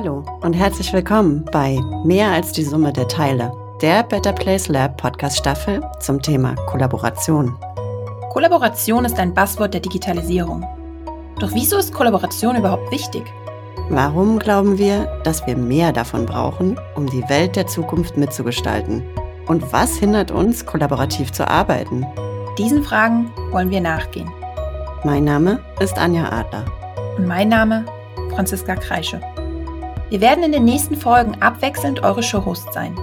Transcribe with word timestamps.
Hallo 0.00 0.24
und 0.42 0.52
herzlich 0.52 0.92
willkommen 0.92 1.44
bei 1.50 1.76
Mehr 2.04 2.30
als 2.30 2.52
die 2.52 2.62
Summe 2.62 2.92
der 2.92 3.08
Teile, 3.08 3.52
der 3.82 4.04
Better 4.04 4.32
Place 4.32 4.68
Lab 4.68 4.96
Podcast 4.96 5.38
Staffel 5.38 5.82
zum 5.98 6.22
Thema 6.22 6.54
Kollaboration. 6.66 7.56
Kollaboration 8.30 9.04
ist 9.04 9.18
ein 9.18 9.34
Buzzword 9.34 9.74
der 9.74 9.80
Digitalisierung. 9.80 10.64
Doch 11.40 11.50
wieso 11.52 11.78
ist 11.78 11.92
Kollaboration 11.92 12.54
überhaupt 12.54 12.92
wichtig? 12.92 13.24
Warum 13.88 14.38
glauben 14.38 14.78
wir, 14.78 15.06
dass 15.24 15.44
wir 15.48 15.56
mehr 15.56 15.90
davon 15.92 16.26
brauchen, 16.26 16.78
um 16.94 17.06
die 17.08 17.28
Welt 17.28 17.56
der 17.56 17.66
Zukunft 17.66 18.16
mitzugestalten? 18.16 19.02
Und 19.48 19.72
was 19.72 19.96
hindert 19.96 20.30
uns, 20.30 20.64
kollaborativ 20.64 21.32
zu 21.32 21.48
arbeiten? 21.48 22.06
Diesen 22.56 22.84
Fragen 22.84 23.32
wollen 23.50 23.70
wir 23.70 23.80
nachgehen. 23.80 24.30
Mein 25.02 25.24
Name 25.24 25.58
ist 25.80 25.98
Anja 25.98 26.30
Adler. 26.30 26.66
Und 27.16 27.26
mein 27.26 27.48
Name 27.48 27.84
Franziska 28.32 28.76
Kreische. 28.76 29.20
Wir 30.10 30.22
werden 30.22 30.42
in 30.42 30.52
den 30.52 30.64
nächsten 30.64 30.96
Folgen 30.96 31.36
abwechselnd 31.40 32.02
eure 32.02 32.22
Showhost 32.22 32.72
sein. 32.72 32.98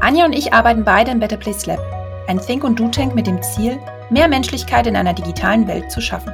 Anja 0.00 0.24
und 0.24 0.32
ich 0.32 0.54
arbeiten 0.54 0.82
beide 0.82 1.10
im 1.10 1.20
Better 1.20 1.36
Place 1.36 1.66
Lab, 1.66 1.80
ein 2.26 2.40
Think- 2.40 2.64
und 2.64 2.80
Do-Tank 2.80 3.14
mit 3.14 3.26
dem 3.26 3.42
Ziel, 3.42 3.78
mehr 4.08 4.28
Menschlichkeit 4.28 4.86
in 4.86 4.96
einer 4.96 5.12
digitalen 5.12 5.68
Welt 5.68 5.90
zu 5.92 6.00
schaffen. 6.00 6.32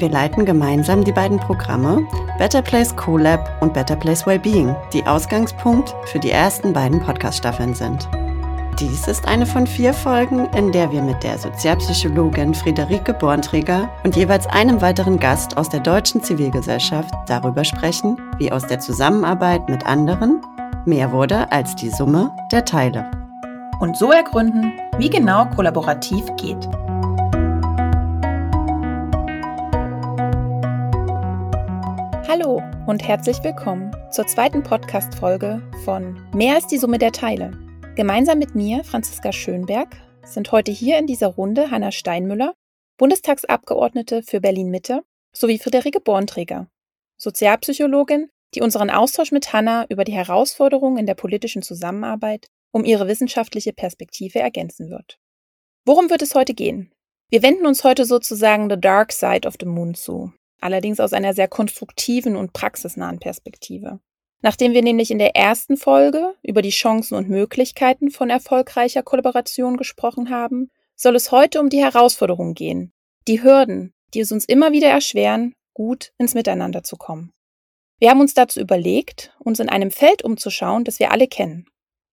Wir 0.00 0.10
leiten 0.10 0.44
gemeinsam 0.44 1.02
die 1.02 1.12
beiden 1.12 1.38
Programme 1.38 2.06
Better 2.36 2.60
Place 2.60 2.94
CoLab 2.94 3.62
und 3.62 3.72
Better 3.72 3.96
Place 3.96 4.26
Wellbeing, 4.26 4.76
die 4.92 5.06
Ausgangspunkt 5.06 5.94
für 6.06 6.18
die 6.18 6.32
ersten 6.32 6.72
beiden 6.74 7.00
Podcast-Staffeln 7.00 7.74
sind. 7.74 8.06
Dies 8.80 9.06
ist 9.06 9.28
eine 9.28 9.46
von 9.46 9.68
vier 9.68 9.94
Folgen, 9.94 10.46
in 10.56 10.72
der 10.72 10.90
wir 10.90 11.00
mit 11.00 11.22
der 11.22 11.38
Sozialpsychologin 11.38 12.54
Friederike 12.54 13.14
Bornträger 13.14 13.88
und 14.02 14.16
jeweils 14.16 14.48
einem 14.48 14.80
weiteren 14.80 15.20
Gast 15.20 15.56
aus 15.56 15.68
der 15.68 15.78
deutschen 15.78 16.24
Zivilgesellschaft 16.24 17.14
darüber 17.28 17.62
sprechen, 17.62 18.16
wie 18.38 18.50
aus 18.50 18.66
der 18.66 18.80
Zusammenarbeit 18.80 19.68
mit 19.68 19.86
anderen 19.86 20.40
mehr 20.86 21.12
wurde 21.12 21.52
als 21.52 21.76
die 21.76 21.88
Summe 21.88 22.34
der 22.50 22.64
Teile. 22.64 23.08
Und 23.78 23.96
so 23.96 24.10
ergründen, 24.10 24.72
wie 24.98 25.08
genau 25.08 25.46
kollaborativ 25.46 26.24
geht. 26.36 26.68
Hallo 32.26 32.60
und 32.86 33.06
herzlich 33.06 33.38
willkommen 33.44 33.94
zur 34.10 34.26
zweiten 34.26 34.64
Podcast-Folge 34.64 35.62
von 35.84 36.18
Mehr 36.34 36.56
als 36.56 36.66
die 36.66 36.78
Summe 36.78 36.98
der 36.98 37.12
Teile. 37.12 37.52
Gemeinsam 37.96 38.40
mit 38.40 38.56
mir, 38.56 38.82
Franziska 38.82 39.30
Schönberg, 39.30 39.96
sind 40.24 40.50
heute 40.50 40.72
hier 40.72 40.98
in 40.98 41.06
dieser 41.06 41.28
Runde 41.28 41.70
Hanna 41.70 41.92
Steinmüller, 41.92 42.54
Bundestagsabgeordnete 42.98 44.24
für 44.24 44.40
Berlin-Mitte, 44.40 45.04
sowie 45.32 45.60
Friederike 45.60 46.00
Bornträger, 46.00 46.66
Sozialpsychologin, 47.18 48.30
die 48.56 48.62
unseren 48.62 48.90
Austausch 48.90 49.30
mit 49.30 49.52
Hanna 49.52 49.86
über 49.90 50.02
die 50.02 50.12
Herausforderungen 50.12 50.98
in 50.98 51.06
der 51.06 51.14
politischen 51.14 51.62
Zusammenarbeit 51.62 52.48
um 52.72 52.84
ihre 52.84 53.06
wissenschaftliche 53.06 53.72
Perspektive 53.72 54.40
ergänzen 54.40 54.90
wird. 54.90 55.20
Worum 55.84 56.10
wird 56.10 56.22
es 56.22 56.34
heute 56.34 56.54
gehen? 56.54 56.90
Wir 57.30 57.44
wenden 57.44 57.64
uns 57.64 57.84
heute 57.84 58.06
sozusagen 58.06 58.68
the 58.68 58.80
dark 58.80 59.12
side 59.12 59.46
of 59.46 59.54
the 59.60 59.66
moon 59.66 59.94
zu, 59.94 60.32
allerdings 60.60 60.98
aus 60.98 61.12
einer 61.12 61.32
sehr 61.32 61.46
konstruktiven 61.46 62.34
und 62.34 62.52
praxisnahen 62.52 63.20
Perspektive. 63.20 64.00
Nachdem 64.44 64.74
wir 64.74 64.82
nämlich 64.82 65.10
in 65.10 65.18
der 65.18 65.34
ersten 65.34 65.78
Folge 65.78 66.34
über 66.42 66.60
die 66.60 66.68
Chancen 66.68 67.14
und 67.14 67.30
Möglichkeiten 67.30 68.10
von 68.10 68.28
erfolgreicher 68.28 69.02
Kollaboration 69.02 69.78
gesprochen 69.78 70.28
haben, 70.28 70.70
soll 70.94 71.16
es 71.16 71.32
heute 71.32 71.60
um 71.60 71.70
die 71.70 71.82
Herausforderungen 71.82 72.52
gehen, 72.52 72.92
die 73.26 73.42
Hürden, 73.42 73.94
die 74.12 74.20
es 74.20 74.32
uns 74.32 74.44
immer 74.44 74.70
wieder 74.72 74.88
erschweren, 74.88 75.54
gut 75.72 76.12
ins 76.18 76.34
Miteinander 76.34 76.82
zu 76.82 76.96
kommen. 76.96 77.32
Wir 77.98 78.10
haben 78.10 78.20
uns 78.20 78.34
dazu 78.34 78.60
überlegt, 78.60 79.34
uns 79.38 79.60
in 79.60 79.70
einem 79.70 79.90
Feld 79.90 80.22
umzuschauen, 80.22 80.84
das 80.84 80.98
wir 80.98 81.10
alle 81.10 81.26
kennen, 81.26 81.64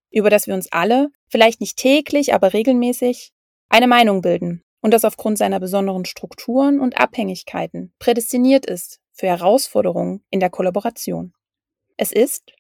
über 0.10 0.30
das 0.30 0.48
wir 0.48 0.54
uns 0.54 0.72
alle, 0.72 1.10
vielleicht 1.28 1.60
nicht 1.60 1.76
täglich, 1.76 2.34
aber 2.34 2.54
regelmäßig, 2.54 3.34
eine 3.68 3.88
Meinung 3.88 4.22
bilden 4.22 4.64
und 4.82 4.94
das 4.94 5.04
aufgrund 5.04 5.38
seiner 5.38 5.60
besonderen 5.60 6.06
Strukturen 6.06 6.80
und 6.80 6.98
Abhängigkeiten 6.98 7.92
prädestiniert 8.00 8.66
ist 8.66 9.02
für 9.12 9.28
Herausforderungen 9.28 10.24
in 10.30 10.40
der 10.40 10.50
Kollaboration. 10.50 11.34
Es 12.02 12.12
ist 12.12 12.54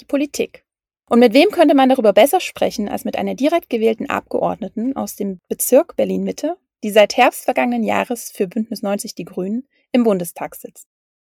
die 0.00 0.06
Politik. 0.06 0.64
Und 1.10 1.18
mit 1.18 1.34
wem 1.34 1.50
könnte 1.50 1.74
man 1.74 1.90
darüber 1.90 2.14
besser 2.14 2.40
sprechen 2.40 2.88
als 2.88 3.04
mit 3.04 3.18
einer 3.18 3.34
direkt 3.34 3.68
gewählten 3.68 4.08
Abgeordneten 4.08 4.96
aus 4.96 5.14
dem 5.14 5.40
Bezirk 5.46 5.94
Berlin-Mitte, 5.96 6.56
die 6.82 6.88
seit 6.88 7.18
Herbst 7.18 7.44
vergangenen 7.44 7.84
Jahres 7.84 8.30
für 8.30 8.48
Bündnis 8.48 8.80
90 8.80 9.14
Die 9.14 9.26
Grünen 9.26 9.68
im 9.92 10.04
Bundestag 10.04 10.54
sitzt. 10.54 10.86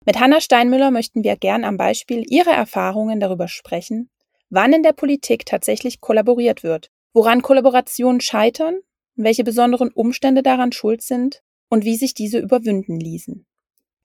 Mit 0.06 0.20
Hanna 0.20 0.42
Steinmüller 0.42 0.92
möchten 0.92 1.24
wir 1.24 1.38
gern 1.38 1.64
am 1.64 1.78
Beispiel 1.78 2.26
ihrer 2.28 2.52
Erfahrungen 2.52 3.22
darüber 3.22 3.48
sprechen, 3.48 4.10
wann 4.50 4.74
in 4.74 4.84
der 4.84 4.92
Politik 4.92 5.46
tatsächlich 5.46 6.02
kollaboriert 6.02 6.62
wird, 6.62 6.92
woran 7.14 7.42
Kollaborationen 7.42 8.20
scheitern, 8.20 8.80
welche 9.16 9.46
besonderen 9.46 9.94
Umstände 9.94 10.44
daran 10.44 10.74
schuld 10.74 11.02
sind 11.02 11.42
und 11.70 11.86
wie 11.86 11.96
sich 11.96 12.14
diese 12.14 12.38
überwinden 12.38 13.00
ließen. 13.00 13.46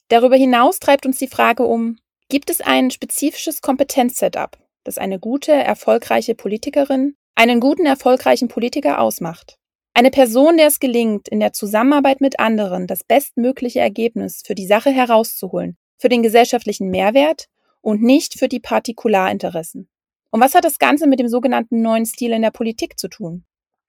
Darüber 0.07 0.37
hinaus 0.37 0.79
treibt 0.79 1.05
uns 1.05 1.19
die 1.19 1.27
Frage 1.27 1.65
um, 1.65 1.97
Gibt 2.31 2.49
es 2.49 2.61
ein 2.61 2.93
spezifisches 2.93 3.61
Kompetenzsetup, 3.61 4.57
das 4.85 4.99
eine 4.99 5.19
gute, 5.19 5.51
erfolgreiche 5.51 6.37
Politikerin, 6.37 7.17
einen 7.35 7.59
guten, 7.59 7.87
erfolgreichen 7.87 8.47
Politiker 8.47 9.01
ausmacht? 9.01 9.59
Eine 9.95 10.13
Person, 10.13 10.57
der 10.57 10.69
es 10.69 10.79
gelingt, 10.79 11.27
in 11.27 11.41
der 11.41 11.53
Zusammenarbeit 11.53 12.21
mit 12.21 12.39
anderen 12.39 12.87
das 12.87 13.03
bestmögliche 13.03 13.81
Ergebnis 13.81 14.45
für 14.47 14.55
die 14.55 14.69
Sache 14.69 14.91
herauszuholen, 14.91 15.77
für 15.99 16.09
den 16.09 16.23
gesellschaftlichen 16.23 16.89
Mehrwert 16.89 17.47
und 17.81 18.01
nicht 18.01 18.39
für 18.39 18.47
die 18.47 18.61
Partikularinteressen. 18.61 19.89
Und 20.31 20.41
was 20.41 20.55
hat 20.55 20.65
das 20.65 20.79
Ganze 20.79 21.09
mit 21.09 21.19
dem 21.19 21.29
sogenannten 21.29 21.83
neuen 21.83 22.07
Stil 22.07 22.31
in 22.31 22.43
der 22.43 22.53
Politik 22.53 22.97
zu 22.97 23.09
tun? 23.09 23.45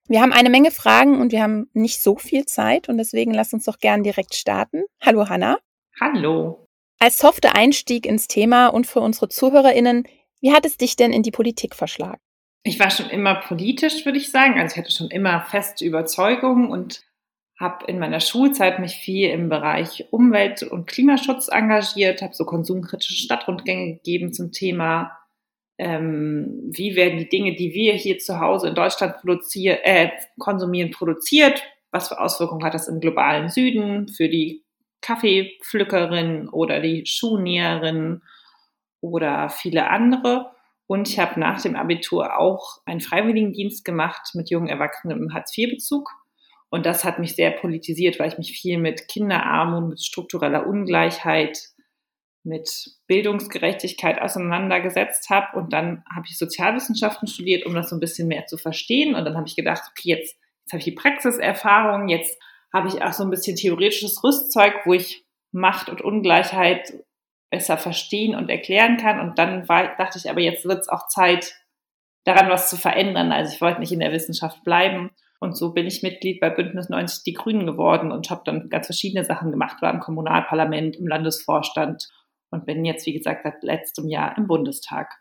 Wir 0.08 0.20
haben 0.20 0.34
eine 0.34 0.50
Menge 0.50 0.72
Fragen 0.72 1.22
und 1.22 1.32
wir 1.32 1.44
haben 1.44 1.70
nicht 1.74 2.02
so 2.02 2.16
viel 2.16 2.48
Zeit 2.48 2.90
und 2.90 2.98
deswegen 2.98 3.36
lasst 3.36 3.54
uns 3.54 3.66
doch 3.66 3.78
gern 3.78 4.02
direkt 4.02 4.34
starten. 4.34 4.82
Hallo 5.00 5.30
Hanna. 5.30 5.60
Hallo. 6.00 6.68
Als 7.02 7.18
softer 7.18 7.56
Einstieg 7.56 8.06
ins 8.06 8.28
Thema 8.28 8.68
und 8.68 8.86
für 8.86 9.00
unsere 9.00 9.28
ZuhörerInnen, 9.28 10.04
wie 10.40 10.52
hat 10.52 10.68
es 10.68 10.78
dich 10.78 10.96
denn 10.96 11.12
in 11.12 11.24
die 11.24 11.32
Politik 11.32 11.74
verschlagen? 11.74 12.20
Ich 12.62 12.80
war 12.80 12.92
schon 12.92 13.10
immer 13.10 13.42
politisch, 13.42 14.06
würde 14.06 14.20
ich 14.20 14.30
sagen. 14.30 14.60
Also 14.60 14.74
ich 14.74 14.78
hatte 14.78 14.92
schon 14.92 15.10
immer 15.10 15.42
feste 15.42 15.84
Überzeugungen 15.84 16.70
und 16.70 17.02
habe 17.60 17.88
in 17.88 17.98
meiner 17.98 18.20
Schulzeit 18.20 18.78
mich 18.78 18.98
viel 18.98 19.32
im 19.32 19.50
Bereich 19.50 20.10
Umwelt- 20.12 20.62
und 20.62 20.86
Klimaschutz 20.86 21.48
engagiert, 21.48 22.22
habe 22.22 22.36
so 22.36 22.46
konsumkritische 22.46 23.16
Stadtrundgänge 23.16 23.96
gegeben 23.96 24.32
zum 24.32 24.52
Thema, 24.52 25.18
ähm, 25.80 26.70
wie 26.72 26.96
werden 26.96 27.18
die 27.18 27.30
Dinge, 27.30 27.56
die 27.56 27.74
wir 27.74 27.94
hier 27.94 28.20
zu 28.20 28.40
Hause 28.40 28.68
in 28.68 28.76
Deutschland 28.76 29.18
produzieren, 29.18 29.80
äh, 29.82 30.12
konsumieren, 30.38 30.92
produziert, 30.92 31.64
was 31.90 32.10
für 32.10 32.20
Auswirkungen 32.20 32.64
hat 32.64 32.76
das 32.76 32.88
im 32.88 33.00
globalen 33.00 33.50
Süden 33.50 34.08
für 34.08 34.30
die 34.30 34.64
Kaffeepflückerin 35.02 36.50
oder 36.50 36.80
die 36.80 37.06
Schuhnäherin 37.06 38.22
oder 39.02 39.50
viele 39.50 39.90
andere. 39.90 40.52
Und 40.88 41.10
ich 41.10 41.20
habe 41.20 41.40
nach 41.40 41.62
dem 41.62 41.76
Abitur 41.76 42.38
auch 42.38 42.82
einen 42.86 43.02
Freiwilligendienst 43.02 43.86
gemacht 43.86 44.32
mit 44.34 44.50
jungen 44.50 44.68
Erwachsenen 44.68 45.18
im 45.18 45.34
Hartz-IV-Bezug. 45.34 46.10
Und 46.70 46.86
das 46.86 47.04
hat 47.04 47.20
mich 47.20 47.36
sehr 47.36 47.52
politisiert, 47.52 48.20
weil 48.20 48.30
ich 48.30 48.38
mich 48.38 48.54
viel 48.54 48.78
mit 48.78 49.08
Kinderarmut, 49.08 49.90
mit 49.90 50.02
struktureller 50.02 50.68
Ungleichheit, 50.68 51.58
mit 52.44 52.70
Bildungsgerechtigkeit 53.08 54.22
auseinandergesetzt 54.22 55.30
habe. 55.30 55.58
Und 55.58 55.74
dann 55.74 56.04
habe 56.14 56.26
ich 56.30 56.38
Sozialwissenschaften 56.38 57.28
studiert, 57.28 57.66
um 57.66 57.74
das 57.74 57.90
so 57.90 57.96
ein 57.96 58.00
bisschen 58.00 58.28
mehr 58.28 58.46
zu 58.46 58.58
verstehen. 58.58 59.16
Und 59.16 59.26
dann 59.26 59.36
habe 59.36 59.48
ich 59.48 59.56
gedacht, 59.56 59.84
okay, 59.90 60.10
jetzt, 60.10 60.38
jetzt 60.64 60.72
habe 60.72 60.80
ich 60.80 60.86
die 60.86 60.92
Praxiserfahrung, 60.92 62.08
jetzt 62.08 62.40
habe 62.74 62.88
ich 62.88 63.04
auch 63.04 63.14
so 63.14 63.24
ein 63.24 63.30
bisschen 63.30 63.56
theoretisches 63.56 64.24
Rüstzeug, 64.24 64.74
wo 64.86 64.94
ich 64.94 65.26
Macht 65.52 65.90
und 65.90 66.02
Ungleichheit 66.02 66.94
besser 67.50 67.78
verstehen 67.78 68.36
und 68.36 68.50
erklären 68.50 68.98
kann. 68.98 69.20
Und 69.20 69.38
dann 69.38 69.68
war, 69.68 69.96
dachte 69.98 70.18
ich, 70.18 70.30
aber 70.30 70.40
jetzt 70.40 70.66
wird 70.66 70.80
es 70.80 70.90
auch 70.90 71.08
Zeit, 71.08 71.54
daran 72.24 72.50
was 72.50 72.70
zu 72.70 72.78
verändern. 72.78 73.32
Also 73.32 73.54
ich 73.54 73.62
wollte 73.62 73.80
nicht 73.80 73.92
in 73.92 74.00
der 74.00 74.14
Wissenschaft 74.14 74.64
bleiben. 74.64 75.12
Und 75.40 75.58
so 75.58 75.74
bin 75.74 75.88
ich 75.88 76.04
Mitglied 76.04 76.40
bei 76.40 76.50
Bündnis 76.50 76.88
90 76.88 77.24
Die 77.24 77.34
Grünen 77.34 77.66
geworden 77.66 78.12
und 78.12 78.30
habe 78.30 78.44
dann 78.46 78.70
ganz 78.70 78.86
verschiedene 78.86 79.26
Sachen 79.26 79.52
gemacht, 79.52 79.82
war 79.82 79.92
im 79.92 80.00
Kommunalparlament, 80.00 80.98
im 80.98 81.08
Landesvorstand 81.08 82.10
und 82.52 82.66
bin 82.66 82.86
jetzt, 82.86 83.06
wie 83.06 83.14
gesagt, 83.14 83.44
seit 83.44 83.64
letztem 83.64 84.08
Jahr 84.08 84.38
im 84.38 84.48
Bundestag. 84.48 85.20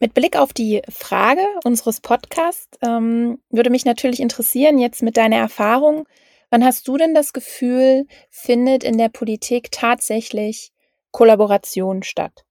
Mit 0.00 0.14
Blick 0.14 0.36
auf 0.36 0.52
die 0.52 0.82
Frage 0.88 1.44
unseres 1.64 2.00
Podcasts 2.00 2.78
ähm, 2.82 3.40
würde 3.50 3.70
mich 3.70 3.84
natürlich 3.84 4.20
interessieren, 4.20 4.78
jetzt 4.78 5.02
mit 5.02 5.16
deiner 5.16 5.36
Erfahrung, 5.36 6.06
Wann 6.52 6.66
hast 6.66 6.86
du 6.86 6.98
denn 6.98 7.14
das 7.14 7.32
Gefühl, 7.32 8.06
findet 8.28 8.84
in 8.84 8.98
der 8.98 9.08
Politik 9.08 9.72
tatsächlich 9.72 10.70
Kollaboration 11.10 12.02
statt? 12.02 12.44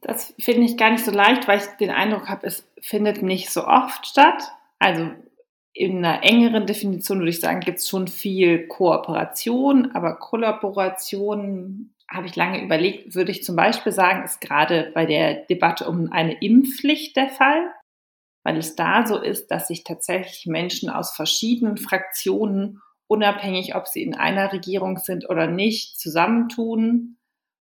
Das 0.00 0.32
finde 0.40 0.62
ich 0.64 0.78
gar 0.78 0.92
nicht 0.92 1.04
so 1.04 1.10
leicht, 1.10 1.46
weil 1.46 1.58
ich 1.58 1.66
den 1.78 1.90
Eindruck 1.90 2.30
habe, 2.30 2.46
es 2.46 2.66
findet 2.80 3.20
nicht 3.20 3.50
so 3.50 3.66
oft 3.66 4.06
statt. 4.06 4.42
Also 4.78 5.10
in 5.74 5.98
einer 6.02 6.24
engeren 6.24 6.64
Definition 6.64 7.18
würde 7.18 7.30
ich 7.30 7.40
sagen, 7.40 7.60
gibt 7.60 7.80
es 7.80 7.88
schon 7.88 8.08
viel 8.08 8.66
Kooperation, 8.68 9.90
aber 9.92 10.16
Kollaboration 10.16 11.92
habe 12.08 12.28
ich 12.28 12.34
lange 12.34 12.64
überlegt, 12.64 13.14
würde 13.14 13.30
ich 13.30 13.44
zum 13.44 13.56
Beispiel 13.56 13.92
sagen, 13.92 14.24
ist 14.24 14.40
gerade 14.40 14.90
bei 14.94 15.04
der 15.04 15.44
Debatte 15.44 15.86
um 15.86 16.10
eine 16.12 16.32
Impfpflicht 16.40 17.14
der 17.14 17.28
Fall, 17.28 17.70
weil 18.44 18.56
es 18.56 18.74
da 18.74 19.06
so 19.06 19.18
ist, 19.18 19.50
dass 19.50 19.68
sich 19.68 19.84
tatsächlich 19.84 20.46
Menschen 20.46 20.90
aus 20.90 21.14
verschiedenen 21.14 21.76
Fraktionen, 21.76 22.80
unabhängig 23.06 23.74
ob 23.74 23.86
sie 23.86 24.02
in 24.02 24.14
einer 24.14 24.52
Regierung 24.52 24.98
sind 24.98 25.28
oder 25.28 25.46
nicht, 25.46 25.98
zusammentun 25.98 27.18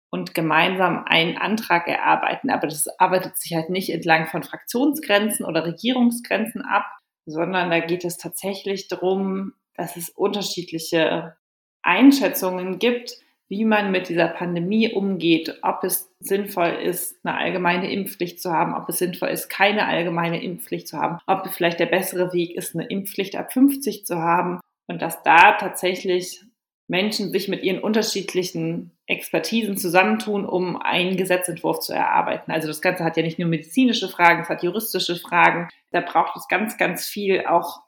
und 0.10 0.33
gemeinsam 0.33 1.04
einen 1.06 1.38
Antrag 1.38 1.88
erarbeiten. 1.88 2.50
Aber 2.50 2.68
das 2.68 2.88
arbeitet 3.00 3.38
sich 3.38 3.54
halt 3.54 3.69
nicht 3.69 3.89
entlang 3.89 4.27
von 4.27 4.44
Fraktionsgrenzen 4.44 5.45
oder 5.45 5.66
Regierungsgrenzen 5.66 6.62
ab, 6.62 6.86
sondern 7.25 7.69
da 7.69 7.80
geht 7.80 8.06
es 8.06 8.18
tatsächlich 8.18 8.88
darum, 8.88 9.54
dass 9.75 9.98
es 9.98 10.10
unterschiedliche 10.10 11.36
Einschätzungen 11.81 12.80
gibt, 12.80 13.18
wie 13.47 13.65
man 13.65 13.92
mit 13.92 14.09
dieser 14.09 14.27
Pandemie 14.27 14.92
umgeht, 14.92 15.59
ob 15.62 15.83
es 15.83 16.12
sinnvoll 16.19 16.80
ist, 16.83 17.18
eine 17.24 17.38
allgemeine 17.38 17.92
Impfpflicht 17.92 18.42
zu 18.42 18.51
haben, 18.51 18.74
ob 18.74 18.89
es 18.89 18.97
sinnvoll 18.97 19.30
ist, 19.30 19.50
keine 19.50 19.88
allgemeine 19.88 20.44
Impfpflicht 20.44 20.88
zu 20.88 20.97
haben, 20.97 21.19
ob 21.27 21.47
vielleicht 21.50 21.80
der 21.80 21.86
bessere 21.86 22.33
Weg 22.33 22.56
ist, 22.56 22.75
eine 22.75 22.88
Impfpflicht 22.88 23.36
ab 23.36 23.53
50 23.53 24.06
zu 24.06 24.18
haben 24.18 24.59
und 24.88 25.01
dass 25.01 25.21
da 25.24 25.53
tatsächlich 25.53 26.42
Menschen 26.88 27.31
sich 27.31 27.47
mit 27.47 27.63
ihren 27.63 27.80
unterschiedlichen 27.80 28.92
Expertisen 29.07 29.77
zusammentun, 29.77 30.45
um 30.45 30.77
einen 30.77 31.18
Gesetzentwurf 31.18 31.80
zu 31.80 31.94
erarbeiten. 31.94 32.51
Also 32.51 32.68
das 32.68 32.81
Ganze 32.81 33.03
hat 33.03 33.18
ja 33.18 33.24
nicht 33.24 33.39
nur 33.39 33.48
medizinische 33.48 34.07
Fragen, 34.07 34.41
es 34.41 34.50
hat 34.50 34.63
juristische 34.63 35.15
Fragen. 35.15 35.69
Da 35.91 36.01
braucht 36.01 36.36
es 36.38 36.48
ganz, 36.48 36.77
ganz 36.77 37.06
viel 37.06 37.45
auch 37.45 37.81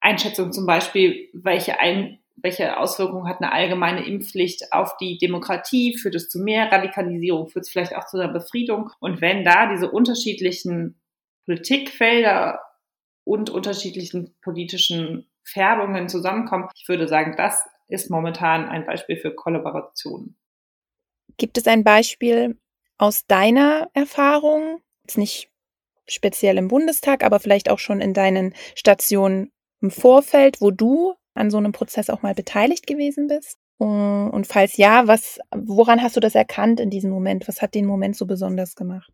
Einschätzung 0.00 0.52
zum 0.52 0.66
Beispiel, 0.66 1.28
welche 1.32 1.80
ein 1.80 2.18
welche 2.42 2.78
Auswirkungen 2.78 3.28
hat 3.28 3.40
eine 3.40 3.52
allgemeine 3.52 4.06
Impfpflicht 4.06 4.72
auf 4.72 4.96
die 4.96 5.18
Demokratie? 5.18 5.96
Führt 5.96 6.14
es 6.14 6.28
zu 6.28 6.40
mehr 6.40 6.70
Radikalisierung? 6.70 7.48
Führt 7.48 7.66
es 7.66 7.70
vielleicht 7.70 7.94
auch 7.94 8.06
zu 8.06 8.18
einer 8.18 8.32
Befriedung? 8.32 8.90
Und 9.00 9.20
wenn 9.20 9.44
da 9.44 9.70
diese 9.72 9.90
unterschiedlichen 9.90 11.00
Politikfelder 11.46 12.60
und 13.24 13.50
unterschiedlichen 13.50 14.34
politischen 14.42 15.30
Färbungen 15.44 16.08
zusammenkommen, 16.08 16.68
ich 16.74 16.88
würde 16.88 17.08
sagen, 17.08 17.34
das 17.36 17.64
ist 17.88 18.10
momentan 18.10 18.68
ein 18.68 18.86
Beispiel 18.86 19.16
für 19.16 19.34
Kollaboration. 19.34 20.36
Gibt 21.36 21.58
es 21.58 21.66
ein 21.66 21.84
Beispiel 21.84 22.56
aus 22.98 23.26
deiner 23.26 23.90
Erfahrung, 23.94 24.80
jetzt 25.02 25.18
nicht 25.18 25.50
speziell 26.06 26.58
im 26.58 26.68
Bundestag, 26.68 27.24
aber 27.24 27.40
vielleicht 27.40 27.70
auch 27.70 27.78
schon 27.78 28.00
in 28.00 28.14
deinen 28.14 28.54
Stationen 28.74 29.52
im 29.80 29.90
Vorfeld, 29.90 30.60
wo 30.60 30.70
du 30.70 31.14
an 31.34 31.50
so 31.50 31.58
einem 31.58 31.72
Prozess 31.72 32.10
auch 32.10 32.22
mal 32.22 32.34
beteiligt 32.34 32.86
gewesen 32.86 33.26
bist? 33.28 33.58
Und 33.78 34.46
falls 34.46 34.76
ja, 34.76 35.06
was, 35.06 35.38
woran 35.54 36.02
hast 36.02 36.14
du 36.14 36.20
das 36.20 36.34
erkannt 36.34 36.80
in 36.80 36.90
diesem 36.90 37.10
Moment? 37.10 37.48
Was 37.48 37.62
hat 37.62 37.74
den 37.74 37.86
Moment 37.86 38.14
so 38.14 38.26
besonders 38.26 38.74
gemacht? 38.74 39.10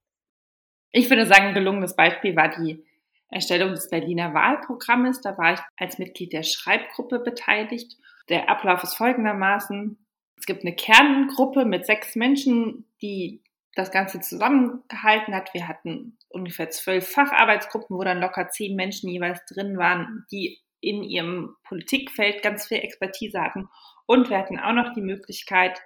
Ich 0.90 1.08
würde 1.08 1.26
sagen, 1.26 1.48
ein 1.48 1.54
gelungenes 1.54 1.94
Beispiel 1.94 2.34
war 2.34 2.48
die 2.48 2.84
Erstellung 3.28 3.70
des 3.70 3.90
Berliner 3.90 4.34
Wahlprogrammes. 4.34 5.20
Da 5.20 5.38
war 5.38 5.54
ich 5.54 5.60
als 5.76 5.98
Mitglied 5.98 6.32
der 6.32 6.42
Schreibgruppe 6.42 7.20
beteiligt. 7.20 7.96
Der 8.28 8.48
Ablauf 8.50 8.82
ist 8.82 8.96
folgendermaßen. 8.96 10.04
Es 10.36 10.46
gibt 10.46 10.64
eine 10.64 10.74
Kerngruppe 10.74 11.64
mit 11.64 11.86
sechs 11.86 12.16
Menschen, 12.16 12.86
die 13.00 13.42
das 13.74 13.90
Ganze 13.92 14.20
zusammengehalten 14.20 15.34
hat. 15.34 15.54
Wir 15.54 15.68
hatten 15.68 16.18
ungefähr 16.28 16.70
zwölf 16.70 17.08
Facharbeitsgruppen, 17.08 17.96
wo 17.96 18.02
dann 18.02 18.20
locker 18.20 18.48
zehn 18.48 18.74
Menschen 18.74 19.10
jeweils 19.10 19.44
drin 19.44 19.76
waren, 19.78 20.26
die 20.32 20.58
in 20.86 21.02
ihrem 21.02 21.56
Politikfeld 21.64 22.42
ganz 22.42 22.66
viel 22.66 22.78
Expertise 22.78 23.40
hatten. 23.40 23.68
Und 24.06 24.30
wir 24.30 24.38
hatten 24.38 24.58
auch 24.58 24.72
noch 24.72 24.92
die 24.94 25.02
Möglichkeit, 25.02 25.80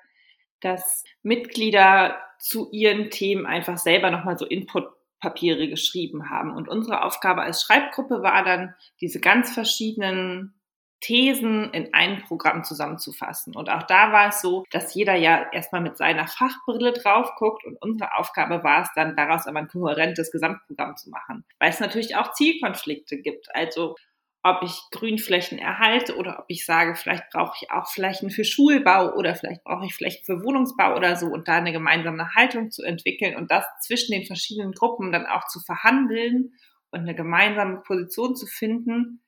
dass 0.61 1.05
Mitglieder 1.23 2.21
zu 2.39 2.69
ihren 2.71 3.11
Themen 3.11 3.47
einfach 3.47 3.79
selber 3.79 4.11
nochmal 4.11 4.39
so 4.39 4.47
Inputpapiere 4.47 5.69
geschrieben 5.69 6.31
haben. 6.31 6.55
Und 6.55 6.69
unsere 6.69 7.05
Aufgabe 7.05 7.43
als 7.43 7.63
Schreibgruppe 7.63 8.23
war 8.23 8.45
dann, 8.45 8.75
diese 9.01 9.21
ganz 9.21 9.53
verschiedenen 9.53 10.55
Thesen 11.01 11.71
in 11.73 11.95
ein 11.95 12.23
Programm 12.25 12.63
zusammenzufassen. 12.63 13.57
Und 13.57 13.71
auch 13.71 13.85
da 13.85 14.13
war 14.13 14.29
es 14.29 14.43
so, 14.43 14.65
dass 14.71 14.95
jeder 14.95 15.15
ja 15.15 15.51
erstmal 15.51 15.81
mit 15.81 15.97
seiner 15.97 16.27
Fachbrille 16.29 16.93
drauf 16.93 17.35
guckt 17.37 17.65
und 17.65 17.81
unsere 17.81 18.15
Aufgabe 18.17 18.63
war 18.63 18.83
es 18.83 18.91
dann, 18.95 19.17
daraus 19.17 19.47
aber 19.47 19.61
ein 19.61 19.69
kohärentes 19.69 20.31
Gesamtprogramm 20.31 20.97
zu 20.97 21.09
machen. 21.09 21.45
Weil 21.59 21.71
es 21.71 21.81
natürlich 21.81 22.17
auch 22.17 22.33
Zielkonflikte 22.33 23.19
gibt. 23.19 23.55
Also 23.55 23.97
ob 24.43 24.63
ich 24.63 24.81
Grünflächen 24.91 25.59
erhalte 25.59 26.17
oder 26.17 26.39
ob 26.39 26.47
ich 26.49 26.65
sage, 26.65 26.95
vielleicht 26.95 27.29
brauche 27.31 27.57
ich 27.61 27.71
auch 27.71 27.91
Flächen 27.91 28.31
für 28.31 28.45
Schulbau 28.45 29.15
oder 29.15 29.35
vielleicht 29.35 29.63
brauche 29.65 29.85
ich 29.85 29.95
Flächen 29.95 30.25
für 30.25 30.43
Wohnungsbau 30.43 30.97
oder 30.97 31.17
so 31.17 31.27
und 31.27 31.47
da 31.47 31.57
eine 31.57 31.73
gemeinsame 31.73 32.35
Haltung 32.35 32.71
zu 32.71 32.83
entwickeln 32.83 33.37
und 33.37 33.51
das 33.51 33.65
zwischen 33.83 34.13
den 34.13 34.25
verschiedenen 34.25 34.73
Gruppen 34.73 35.13
dann 35.13 35.27
auch 35.27 35.47
zu 35.49 35.61
verhandeln 35.61 36.55
und 36.91 37.01
eine 37.01 37.15
gemeinsame 37.15 37.83
Position 37.83 38.35
zu 38.35 38.47
finden, 38.47 39.23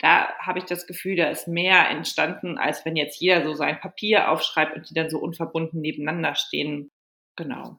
da 0.00 0.34
habe 0.38 0.58
ich 0.58 0.64
das 0.64 0.86
Gefühl, 0.86 1.16
da 1.16 1.28
ist 1.28 1.46
mehr 1.46 1.88
entstanden, 1.90 2.58
als 2.58 2.84
wenn 2.84 2.96
jetzt 2.96 3.20
jeder 3.20 3.44
so 3.44 3.54
sein 3.54 3.78
Papier 3.80 4.30
aufschreibt 4.30 4.74
und 4.74 4.88
die 4.88 4.94
dann 4.94 5.10
so 5.10 5.18
unverbunden 5.18 5.80
nebeneinander 5.80 6.34
stehen. 6.34 6.90
Genau. 7.36 7.78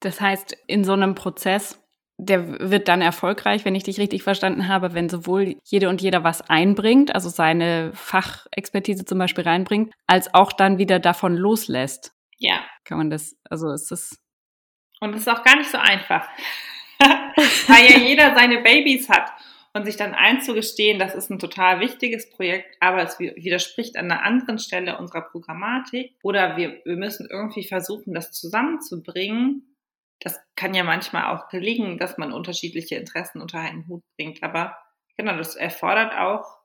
Das 0.00 0.20
heißt, 0.20 0.54
in 0.66 0.84
so 0.84 0.92
einem 0.92 1.14
Prozess 1.14 1.82
der 2.16 2.70
wird 2.70 2.88
dann 2.88 3.02
erfolgreich, 3.02 3.64
wenn 3.64 3.74
ich 3.74 3.82
dich 3.82 3.98
richtig 3.98 4.22
verstanden 4.22 4.68
habe, 4.68 4.94
wenn 4.94 5.08
sowohl 5.08 5.56
jede 5.64 5.88
und 5.88 6.00
jeder 6.00 6.22
was 6.22 6.42
einbringt, 6.42 7.14
also 7.14 7.28
seine 7.28 7.90
Fachexpertise 7.94 9.04
zum 9.04 9.18
Beispiel 9.18 9.44
reinbringt, 9.44 9.92
als 10.06 10.32
auch 10.32 10.52
dann 10.52 10.78
wieder 10.78 11.00
davon 11.00 11.36
loslässt. 11.36 12.12
Ja. 12.38 12.60
Kann 12.84 12.98
man 12.98 13.10
das, 13.10 13.36
also 13.50 13.72
ist 13.72 13.90
das. 13.90 14.18
Und 15.00 15.14
es 15.14 15.22
ist 15.22 15.28
auch 15.28 15.42
gar 15.42 15.56
nicht 15.56 15.70
so 15.70 15.78
einfach. 15.78 16.28
Weil 16.98 17.90
ja 17.90 17.98
jeder 17.98 18.34
seine 18.34 18.62
Babys 18.62 19.08
hat. 19.08 19.30
Und 19.76 19.86
sich 19.86 19.96
dann 19.96 20.14
einzugestehen, 20.14 21.00
das 21.00 21.16
ist 21.16 21.30
ein 21.30 21.40
total 21.40 21.80
wichtiges 21.80 22.30
Projekt, 22.30 22.76
aber 22.78 23.02
es 23.02 23.18
widerspricht 23.18 23.96
an 23.96 24.08
einer 24.08 24.22
anderen 24.22 24.60
Stelle 24.60 24.98
unserer 24.98 25.22
Programmatik. 25.22 26.14
Oder 26.22 26.56
wir, 26.56 26.80
wir 26.84 26.94
müssen 26.94 27.26
irgendwie 27.28 27.64
versuchen, 27.64 28.14
das 28.14 28.30
zusammenzubringen 28.30 29.73
das 30.24 30.40
kann 30.56 30.72
ja 30.72 30.84
manchmal 30.84 31.26
auch 31.26 31.48
gelingen, 31.48 31.98
dass 31.98 32.16
man 32.16 32.32
unterschiedliche 32.32 32.96
Interessen 32.96 33.42
unter 33.42 33.60
einen 33.60 33.86
Hut 33.86 34.02
bringt. 34.16 34.42
Aber 34.42 34.76
genau, 35.16 35.36
das 35.36 35.54
erfordert 35.54 36.16
auch 36.16 36.58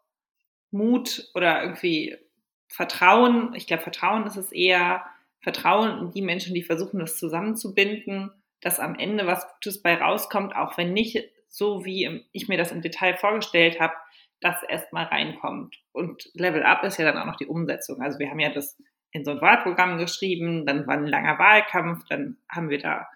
Mut 0.71 1.29
oder 1.35 1.61
irgendwie 1.61 2.17
Vertrauen. 2.69 3.53
Ich 3.55 3.67
glaube, 3.67 3.83
Vertrauen 3.83 4.25
ist 4.25 4.37
es 4.37 4.53
eher 4.53 5.05
Vertrauen 5.41 5.99
in 5.99 6.11
die 6.11 6.21
Menschen, 6.21 6.53
die 6.53 6.63
versuchen, 6.63 6.99
das 6.99 7.17
zusammenzubinden, 7.17 8.31
dass 8.61 8.79
am 8.79 8.95
Ende 8.95 9.27
was 9.27 9.45
Gutes 9.55 9.81
bei 9.81 9.95
rauskommt, 9.95 10.55
auch 10.55 10.77
wenn 10.77 10.93
nicht 10.93 11.29
so, 11.49 11.83
wie 11.83 12.25
ich 12.31 12.47
mir 12.47 12.57
das 12.57 12.71
im 12.71 12.81
Detail 12.81 13.17
vorgestellt 13.17 13.81
habe, 13.81 13.93
das 14.39 14.63
erstmal 14.63 15.05
reinkommt. 15.05 15.75
Und 15.91 16.29
Level 16.33 16.63
Up 16.63 16.83
ist 16.85 16.97
ja 16.97 17.03
dann 17.03 17.21
auch 17.21 17.25
noch 17.25 17.35
die 17.35 17.47
Umsetzung. 17.47 18.01
Also 18.01 18.19
wir 18.19 18.29
haben 18.29 18.39
ja 18.39 18.51
das 18.51 18.77
in 19.11 19.25
so 19.25 19.31
ein 19.31 19.41
Wahlprogramm 19.41 19.97
geschrieben, 19.97 20.65
dann 20.65 20.87
war 20.87 20.95
ein 20.95 21.07
langer 21.07 21.37
Wahlkampf, 21.39 22.05
dann 22.07 22.37
haben 22.49 22.69
wir 22.69 22.79
da 22.79 23.07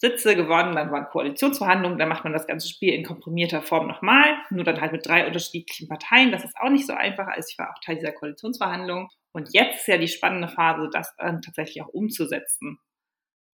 Sitze 0.00 0.36
gewonnen, 0.36 0.76
dann 0.76 0.92
waren 0.92 1.08
Koalitionsverhandlungen, 1.08 1.98
dann 1.98 2.08
macht 2.08 2.22
man 2.22 2.32
das 2.32 2.46
ganze 2.46 2.68
Spiel 2.68 2.94
in 2.94 3.04
komprimierter 3.04 3.62
Form 3.62 3.88
nochmal, 3.88 4.36
nur 4.50 4.62
dann 4.62 4.80
halt 4.80 4.92
mit 4.92 5.06
drei 5.06 5.26
unterschiedlichen 5.26 5.88
Parteien. 5.88 6.30
Das 6.30 6.44
ist 6.44 6.56
auch 6.56 6.70
nicht 6.70 6.86
so 6.86 6.92
einfach, 6.92 7.26
als 7.26 7.50
ich 7.50 7.58
war 7.58 7.70
auch 7.70 7.80
Teil 7.84 7.96
dieser 7.96 8.12
Koalitionsverhandlungen. 8.12 9.08
Und 9.32 9.52
jetzt 9.52 9.80
ist 9.80 9.88
ja 9.88 9.98
die 9.98 10.08
spannende 10.08 10.48
Phase, 10.48 10.88
das 10.92 11.14
dann 11.16 11.42
tatsächlich 11.42 11.82
auch 11.82 11.88
umzusetzen. 11.88 12.78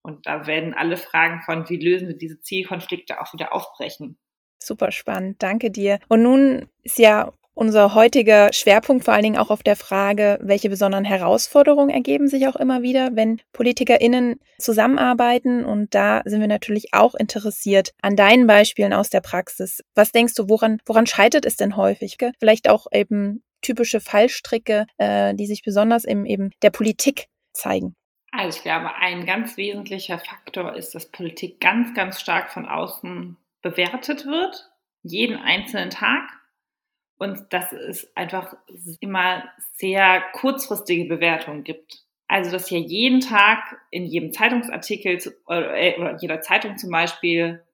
Und 0.03 0.27
da 0.27 0.47
werden 0.47 0.75
alle 0.75 0.99
Fragen 0.99 1.41
von, 1.41 1.69
wie 1.71 1.79
lösen 1.79 2.09
wir 2.09 2.17
diese 2.17 2.41
Zielkonflikte 2.41 3.23
auch 3.23 3.33
wieder 3.33 3.55
aufbrechen. 3.55 4.19
Super 4.63 4.93
spannend, 4.93 5.43
danke 5.43 5.71
dir. 5.71 5.99
Und 6.09 6.23
nun 6.23 6.69
ist 6.83 6.99
ja 6.99 7.33
unser 7.55 7.95
heutiger 7.95 8.53
Schwerpunkt 8.53 9.05
vor 9.05 9.15
allen 9.15 9.23
Dingen 9.23 9.39
auch 9.39 9.51
auf 9.51 9.63
der 9.63 9.77
Frage, 9.77 10.39
welche 10.43 10.69
besonderen 10.69 11.05
Herausforderungen 11.05 11.91
ergeben 11.91 12.29
sich 12.29 12.49
auch 12.49 12.57
immer 12.57 12.83
wieder, 12.83 13.11
wenn 13.15 13.41
PolitikerInnen 13.53 14.41
zusammenarbeiten. 14.59 15.65
Und 15.65 15.95
da 15.95 16.23
sind 16.25 16.41
wir 16.41 16.49
natürlich 16.49 16.93
auch 16.93 17.15
interessiert 17.15 17.95
an 18.03 18.17
deinen 18.17 18.47
Beispielen 18.47 18.93
aus 18.93 19.11
der 19.11 19.21
Praxis. 19.21 19.83
Was 19.95 20.13
denkst 20.13 20.35
du, 20.35 20.49
woran, 20.49 20.79
woran 20.85 21.07
scheitert 21.07 21.47
es 21.47 21.57
denn 21.57 21.77
häufig? 21.77 22.17
Vielleicht 22.39 22.69
auch 22.69 22.87
eben 22.93 23.43
typische 23.63 24.01
Fallstricke, 24.01 24.87
äh, 24.99 25.35
die 25.35 25.47
sich 25.47 25.63
besonders 25.63 26.05
im 26.05 26.27
eben 26.27 26.51
der 26.63 26.71
Politik 26.71 27.27
zeigen. 27.53 27.95
Also 28.31 28.59
ich 28.59 28.63
glaube, 28.65 28.95
ein 28.97 29.27
ganz 29.27 29.57
wesentlicher 29.57 30.19
Faktor 30.19 30.75
ist, 30.75 30.95
dass 30.95 31.11
Politik 31.11 31.61
ganz, 31.61 31.95
ganz 31.95 32.21
stark 32.21 32.51
von 32.51 32.67
außen 32.67 33.37
bewertet 33.63 34.27
wird, 34.27 34.71
jeden 35.03 35.37
einzelnen 35.37 35.91
Tag 35.91 36.29
und 37.25 37.53
dass 37.53 37.73
es 37.73 38.15
einfach 38.15 38.55
immer 39.01 39.45
sehr 39.73 40.23
kurzfristige 40.35 41.07
Bewertungen 41.07 41.65
gibt. 41.65 42.05
Also, 42.29 42.51
dass 42.51 42.71
ja 42.71 42.79
jeden 42.79 43.21
Tag 43.21 43.77
in 43.91 44.07
jedem 44.07 44.33
Zeitungsartikel 44.33 45.19
äh, 45.49 45.99
oder 45.99 46.17
jeder 46.21 46.41
Zeitung 46.43 46.77
zum 46.77 46.91
Beispiel 46.91 47.65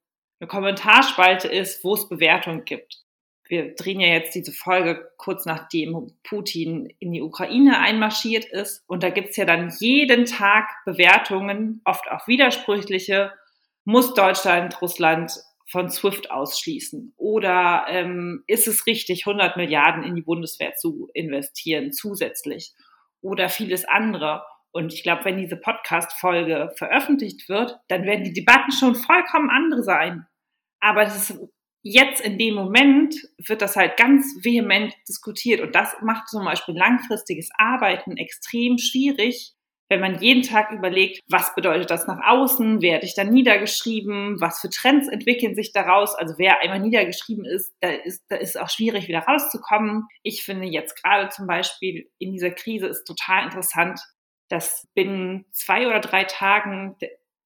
eine 0.41 0.49
Kommentarspalte 0.49 1.49
ist, 1.49 1.85
wo 1.85 1.95
es 1.95 2.09
Bewertungen 2.09 2.65
gibt. 2.65 3.05
wir 3.49 3.75
drehen 3.75 3.99
ja 3.99 4.07
jetzt 4.07 4.35
diese 4.37 4.53
Folge 4.53 5.11
kurz 5.17 5.45
nachdem 5.45 6.13
Putin 6.23 6.89
in 7.01 7.13
die 7.13 7.21
Ukraine 7.21 7.81
einmarschiert 7.81 8.45
ist. 8.45 8.85
Und 8.87 9.03
da 9.03 9.11
gibt's 9.11 9.37
ja 9.37 9.45
dann 9.45 9.73
jeden 9.81 10.25
Tag 10.25 10.69
Bewertungen, 10.85 11.81
oft 11.85 12.09
auch 12.11 12.29
widersprüchliche. 12.29 13.33
Muss 13.85 14.15
Deutschland 14.15 14.81
Russland 14.81 15.33
von 15.71 15.89
SWIFT 15.91 16.31
ausschließen? 16.31 17.15
Oder 17.17 17.87
ähm, 17.89 18.45
ist 18.47 18.69
es 18.69 18.87
richtig, 18.87 19.27
100 19.27 19.57
Milliarden 19.57 20.03
in 20.03 20.15
die 20.15 20.23
Bundeswehr 20.23 20.75
zu 20.75 21.09
investieren 21.15 21.93
zusätzlich? 21.93 22.73
Oder 23.21 23.49
vieles 23.49 23.85
andere. 23.85 24.43
Und 24.73 24.93
ich 24.93 25.03
glaube, 25.03 25.25
wenn 25.25 25.39
diese 25.39 25.57
Podcast-Folge 25.57 26.73
veröffentlicht 26.77 27.49
wird, 27.49 27.77
dann 27.89 28.05
werden 28.05 28.25
die 28.25 28.33
Debatten 28.33 28.73
schon 28.73 28.95
vollkommen 28.95 29.51
andere 29.51 29.83
sein. 29.83 30.27
Aber 30.81 31.03
es 31.03 31.31
ist 31.31 31.39
jetzt 31.83 32.21
in 32.21 32.39
dem 32.39 32.55
Moment 32.55 33.15
wird 33.39 33.63
das 33.63 33.77
halt 33.77 33.97
ganz 33.97 34.25
vehement 34.43 34.95
diskutiert 35.09 35.61
und 35.61 35.75
das 35.75 35.97
macht 36.03 36.29
zum 36.29 36.45
Beispiel 36.45 36.77
langfristiges 36.77 37.49
Arbeiten 37.57 38.17
extrem 38.17 38.79
schwierig, 38.79 39.55
wenn 39.91 40.01
man 40.01 40.21
jeden 40.21 40.43
Tag 40.43 40.71
überlegt, 40.71 41.21
was 41.29 41.53
bedeutet 41.57 41.91
das 41.91 42.07
nach 42.07 42.25
außen, 42.25 42.81
werde 42.81 43.05
ich 43.05 43.15
dann 43.17 43.31
niedergeschrieben, 43.31 44.41
was 44.41 44.61
für 44.61 44.71
Trends 44.71 45.09
entwickeln 45.09 45.57
sich 45.57 45.73
daraus. 45.73 46.15
Also 46.15 46.35
wer 46.39 46.61
einmal 46.61 46.79
niedergeschrieben 46.79 47.45
ist, 47.45 47.75
da 47.81 47.89
ist, 47.89 48.23
da 48.29 48.37
ist 48.37 48.59
auch 48.59 48.71
schwierig 48.71 49.09
wieder 49.09 49.19
rauszukommen. 49.19 50.07
Ich 50.23 50.45
finde 50.45 50.69
jetzt 50.69 51.03
gerade 51.03 51.29
zum 51.31 51.49
Beispiel 51.49 52.09
in 52.19 52.33
dieser 52.33 52.53
Krise 52.53 52.87
ist 52.87 53.05
total 53.05 53.45
interessant, 53.45 54.01
dass 54.49 54.87
binnen 54.95 55.45
zwei 55.51 55.89
oder 55.89 55.99
drei 55.99 56.23
Tagen 56.23 56.97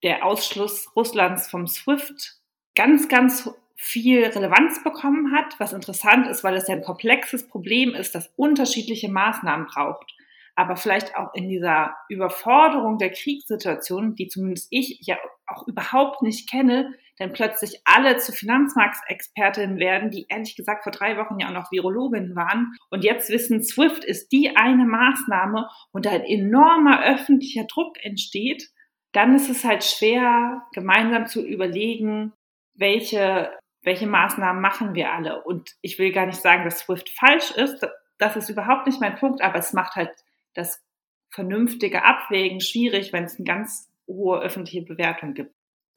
der 0.02 0.24
Ausschluss 0.24 0.94
Russlands 0.94 1.50
vom 1.50 1.66
SWIFT 1.66 2.36
ganz, 2.74 3.08
ganz 3.08 3.50
viel 3.74 4.22
Relevanz 4.22 4.84
bekommen 4.84 5.34
hat, 5.34 5.58
was 5.58 5.72
interessant 5.72 6.28
ist, 6.28 6.44
weil 6.44 6.56
es 6.56 6.68
ja 6.68 6.74
ein 6.74 6.84
komplexes 6.84 7.48
Problem 7.48 7.94
ist, 7.94 8.14
das 8.14 8.30
unterschiedliche 8.36 9.08
Maßnahmen 9.08 9.66
braucht. 9.66 10.14
Aber 10.56 10.76
vielleicht 10.76 11.16
auch 11.16 11.34
in 11.34 11.48
dieser 11.48 11.96
Überforderung 12.08 12.98
der 12.98 13.10
Kriegssituation, 13.10 14.14
die 14.14 14.28
zumindest 14.28 14.68
ich 14.70 15.00
ja 15.02 15.16
auch 15.46 15.66
überhaupt 15.66 16.22
nicht 16.22 16.48
kenne, 16.48 16.94
dann 17.18 17.32
plötzlich 17.32 17.80
alle 17.84 18.16
zu 18.16 18.32
Finanzmarktexpertinnen 18.32 19.78
werden, 19.78 20.10
die 20.10 20.26
ehrlich 20.28 20.56
gesagt 20.56 20.82
vor 20.84 20.92
drei 20.92 21.16
Wochen 21.16 21.38
ja 21.38 21.48
auch 21.48 21.52
noch 21.52 21.72
Virologinnen 21.72 22.34
waren 22.34 22.72
und 22.90 23.04
jetzt 23.04 23.30
wissen, 23.30 23.62
SWIFT 23.62 24.04
ist 24.04 24.32
die 24.32 24.56
eine 24.56 24.84
Maßnahme 24.84 25.68
und 25.92 26.06
ein 26.06 26.22
enormer 26.22 27.04
öffentlicher 27.04 27.64
Druck 27.64 27.96
entsteht, 28.02 28.70
dann 29.12 29.34
ist 29.36 29.48
es 29.48 29.64
halt 29.64 29.84
schwer, 29.84 30.62
gemeinsam 30.72 31.26
zu 31.26 31.44
überlegen, 31.44 32.32
welche 32.74 33.52
welche 33.84 34.06
Maßnahmen 34.06 34.60
machen 34.60 34.94
wir 34.94 35.12
alle? 35.12 35.42
Und 35.42 35.76
ich 35.82 35.98
will 35.98 36.10
gar 36.10 36.26
nicht 36.26 36.40
sagen, 36.40 36.64
dass 36.64 36.80
SWIFT 36.80 37.10
falsch 37.10 37.50
ist. 37.52 37.86
Das 38.18 38.36
ist 38.36 38.48
überhaupt 38.48 38.86
nicht 38.86 39.00
mein 39.00 39.16
Punkt, 39.16 39.42
aber 39.42 39.58
es 39.58 39.72
macht 39.72 39.94
halt 39.94 40.10
das 40.54 40.82
vernünftige 41.30 42.04
Abwägen 42.04 42.60
schwierig, 42.60 43.12
wenn 43.12 43.24
es 43.24 43.36
eine 43.36 43.44
ganz 43.44 43.90
hohe 44.06 44.40
öffentliche 44.40 44.82
Bewertung 44.82 45.34
gibt. 45.34 45.52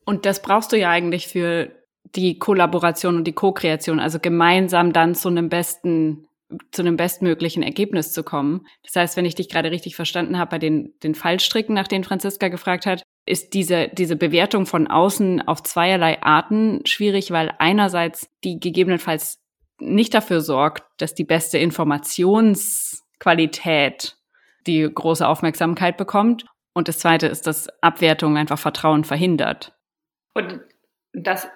Und 0.06 0.26
das 0.26 0.42
brauchst 0.42 0.72
du 0.72 0.78
ja 0.78 0.90
eigentlich 0.90 1.28
für 1.28 1.72
die 2.16 2.40
Kollaboration 2.40 3.18
und 3.18 3.26
die 3.26 3.34
Co-Kreation, 3.34 4.00
also 4.00 4.20
gemeinsam 4.20 4.94
dann 4.94 5.16
zu 5.16 5.28
einem 5.28 5.50
besten 5.50 6.28
zu 6.72 6.82
einem 6.82 6.96
bestmöglichen 6.96 7.62
Ergebnis 7.62 8.14
zu 8.14 8.24
kommen. 8.24 8.66
Das 8.84 8.96
heißt, 8.96 9.18
wenn 9.18 9.26
ich 9.26 9.36
dich 9.36 9.50
gerade 9.50 9.70
richtig 9.70 9.98
verstanden 9.98 10.38
habe 10.38 10.52
bei 10.52 10.60
den, 10.60 10.94
den 11.04 11.14
Fallstricken, 11.14 11.76
nach 11.76 11.90
denen 11.90 12.06
Franziska 12.06 12.48
gefragt 12.48 12.86
hat, 12.86 13.04
ist 13.26 13.54
diese, 13.54 13.90
diese 13.90 14.16
Bewertung 14.16 14.66
von 14.66 14.88
außen 14.88 15.46
auf 15.46 15.62
zweierlei 15.64 16.24
Arten 16.24 16.86
schwierig, 16.86 17.32
weil 17.32 17.54
einerseits 17.60 18.30
die 18.46 18.62
gegebenenfalls 18.62 19.42
nicht 19.80 20.14
dafür 20.14 20.40
sorgt, 20.42 20.86
dass 21.02 21.14
die 21.14 21.26
beste 21.26 21.58
Informationsqualität 21.58 24.17
die 24.68 24.90
große 24.94 25.28
Aufmerksamkeit 25.28 25.98
bekommt. 25.98 26.46
Und 26.74 26.88
das 26.88 27.00
zweite 27.00 27.28
ist, 27.28 27.48
dass 27.48 27.68
Abwertung 27.82 28.38
einfach 28.38 28.60
Vertrauen 28.60 29.04
verhindert. 29.04 29.74
Und 30.34 30.62
das 31.14 31.48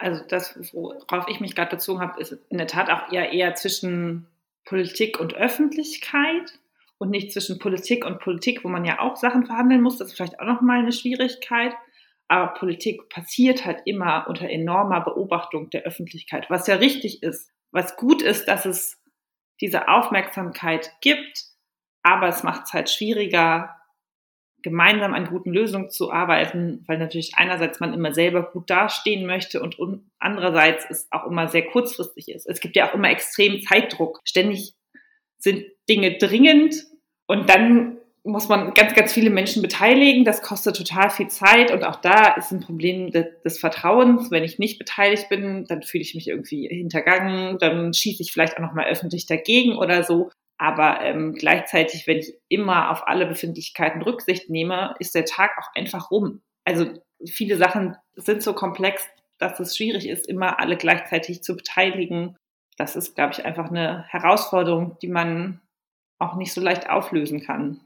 also 0.00 0.24
das, 0.26 0.58
worauf 0.72 1.28
ich 1.28 1.40
mich 1.40 1.54
gerade 1.54 1.76
bezogen 1.76 2.00
habe, 2.00 2.18
ist 2.20 2.32
in 2.48 2.58
der 2.58 2.66
Tat 2.66 2.88
auch 2.88 3.12
eher, 3.12 3.32
eher 3.32 3.54
zwischen 3.54 4.26
Politik 4.64 5.20
und 5.20 5.34
Öffentlichkeit 5.34 6.58
und 6.98 7.10
nicht 7.10 7.32
zwischen 7.32 7.58
Politik 7.58 8.06
und 8.06 8.18
Politik, 8.18 8.64
wo 8.64 8.68
man 8.68 8.84
ja 8.84 9.00
auch 9.00 9.16
Sachen 9.16 9.44
verhandeln 9.44 9.82
muss. 9.82 9.98
Das 9.98 10.08
ist 10.08 10.16
vielleicht 10.16 10.40
auch 10.40 10.46
nochmal 10.46 10.78
eine 10.78 10.92
Schwierigkeit. 10.92 11.74
Aber 12.28 12.54
Politik 12.54 13.08
passiert 13.10 13.66
halt 13.66 13.80
immer 13.84 14.26
unter 14.28 14.48
enormer 14.48 15.00
Beobachtung 15.00 15.68
der 15.68 15.82
Öffentlichkeit, 15.82 16.48
was 16.48 16.66
ja 16.66 16.76
richtig 16.76 17.22
ist. 17.22 17.50
Was 17.70 17.96
gut 17.96 18.22
ist, 18.22 18.48
dass 18.48 18.64
es 18.64 19.02
diese 19.60 19.88
Aufmerksamkeit 19.88 20.92
gibt, 21.02 21.44
aber 22.02 22.28
es 22.28 22.42
macht 22.42 22.66
es 22.66 22.72
halt 22.72 22.90
schwieriger, 22.90 23.76
gemeinsam 24.62 25.14
an 25.14 25.26
guten 25.26 25.52
Lösungen 25.52 25.90
zu 25.90 26.12
arbeiten, 26.12 26.84
weil 26.86 26.98
natürlich 26.98 27.32
einerseits 27.36 27.80
man 27.80 27.94
immer 27.94 28.12
selber 28.12 28.42
gut 28.42 28.68
dastehen 28.68 29.26
möchte 29.26 29.60
und 29.60 29.76
andererseits 30.18 30.84
es 30.90 31.08
auch 31.10 31.26
immer 31.26 31.48
sehr 31.48 31.64
kurzfristig 31.66 32.28
ist. 32.28 32.46
Es 32.46 32.60
gibt 32.60 32.76
ja 32.76 32.88
auch 32.88 32.94
immer 32.94 33.10
extrem 33.10 33.62
Zeitdruck. 33.62 34.20
Ständig 34.24 34.74
sind 35.38 35.64
Dinge 35.88 36.18
dringend 36.18 36.74
und 37.26 37.48
dann 37.48 37.96
muss 38.22 38.48
man 38.48 38.74
ganz, 38.74 38.94
ganz 38.94 39.14
viele 39.14 39.30
Menschen 39.30 39.62
beteiligen. 39.62 40.24
Das 40.24 40.42
kostet 40.42 40.76
total 40.76 41.08
viel 41.08 41.28
Zeit 41.28 41.72
und 41.72 41.84
auch 41.84 41.96
da 41.96 42.34
ist 42.34 42.52
ein 42.52 42.60
Problem 42.60 43.10
des 43.10 43.58
Vertrauens. 43.58 44.30
Wenn 44.30 44.44
ich 44.44 44.58
nicht 44.58 44.78
beteiligt 44.78 45.30
bin, 45.30 45.64
dann 45.68 45.82
fühle 45.82 46.02
ich 46.02 46.14
mich 46.14 46.28
irgendwie 46.28 46.68
hintergangen, 46.68 47.58
dann 47.58 47.94
schieße 47.94 48.22
ich 48.22 48.32
vielleicht 48.32 48.58
auch 48.58 48.62
nochmal 48.62 48.90
öffentlich 48.90 49.26
dagegen 49.26 49.76
oder 49.76 50.02
so. 50.04 50.30
Aber 50.60 51.00
ähm, 51.00 51.32
gleichzeitig, 51.32 52.06
wenn 52.06 52.18
ich 52.18 52.34
immer 52.48 52.90
auf 52.90 53.08
alle 53.08 53.24
Befindlichkeiten 53.24 54.02
Rücksicht 54.02 54.50
nehme, 54.50 54.94
ist 54.98 55.14
der 55.14 55.24
Tag 55.24 55.52
auch 55.58 55.74
einfach 55.74 56.10
rum. 56.10 56.42
Also 56.66 56.86
viele 57.24 57.56
Sachen 57.56 57.96
sind 58.14 58.42
so 58.42 58.52
komplex, 58.52 59.08
dass 59.38 59.58
es 59.58 59.74
schwierig 59.74 60.06
ist, 60.06 60.28
immer 60.28 60.60
alle 60.60 60.76
gleichzeitig 60.76 61.42
zu 61.42 61.56
beteiligen. 61.56 62.36
Das 62.76 62.94
ist, 62.94 63.14
glaube 63.14 63.32
ich, 63.32 63.46
einfach 63.46 63.70
eine 63.70 64.04
Herausforderung, 64.08 64.98
die 65.00 65.08
man 65.08 65.62
auch 66.18 66.36
nicht 66.36 66.52
so 66.52 66.60
leicht 66.60 66.90
auflösen 66.90 67.40
kann. 67.40 67.80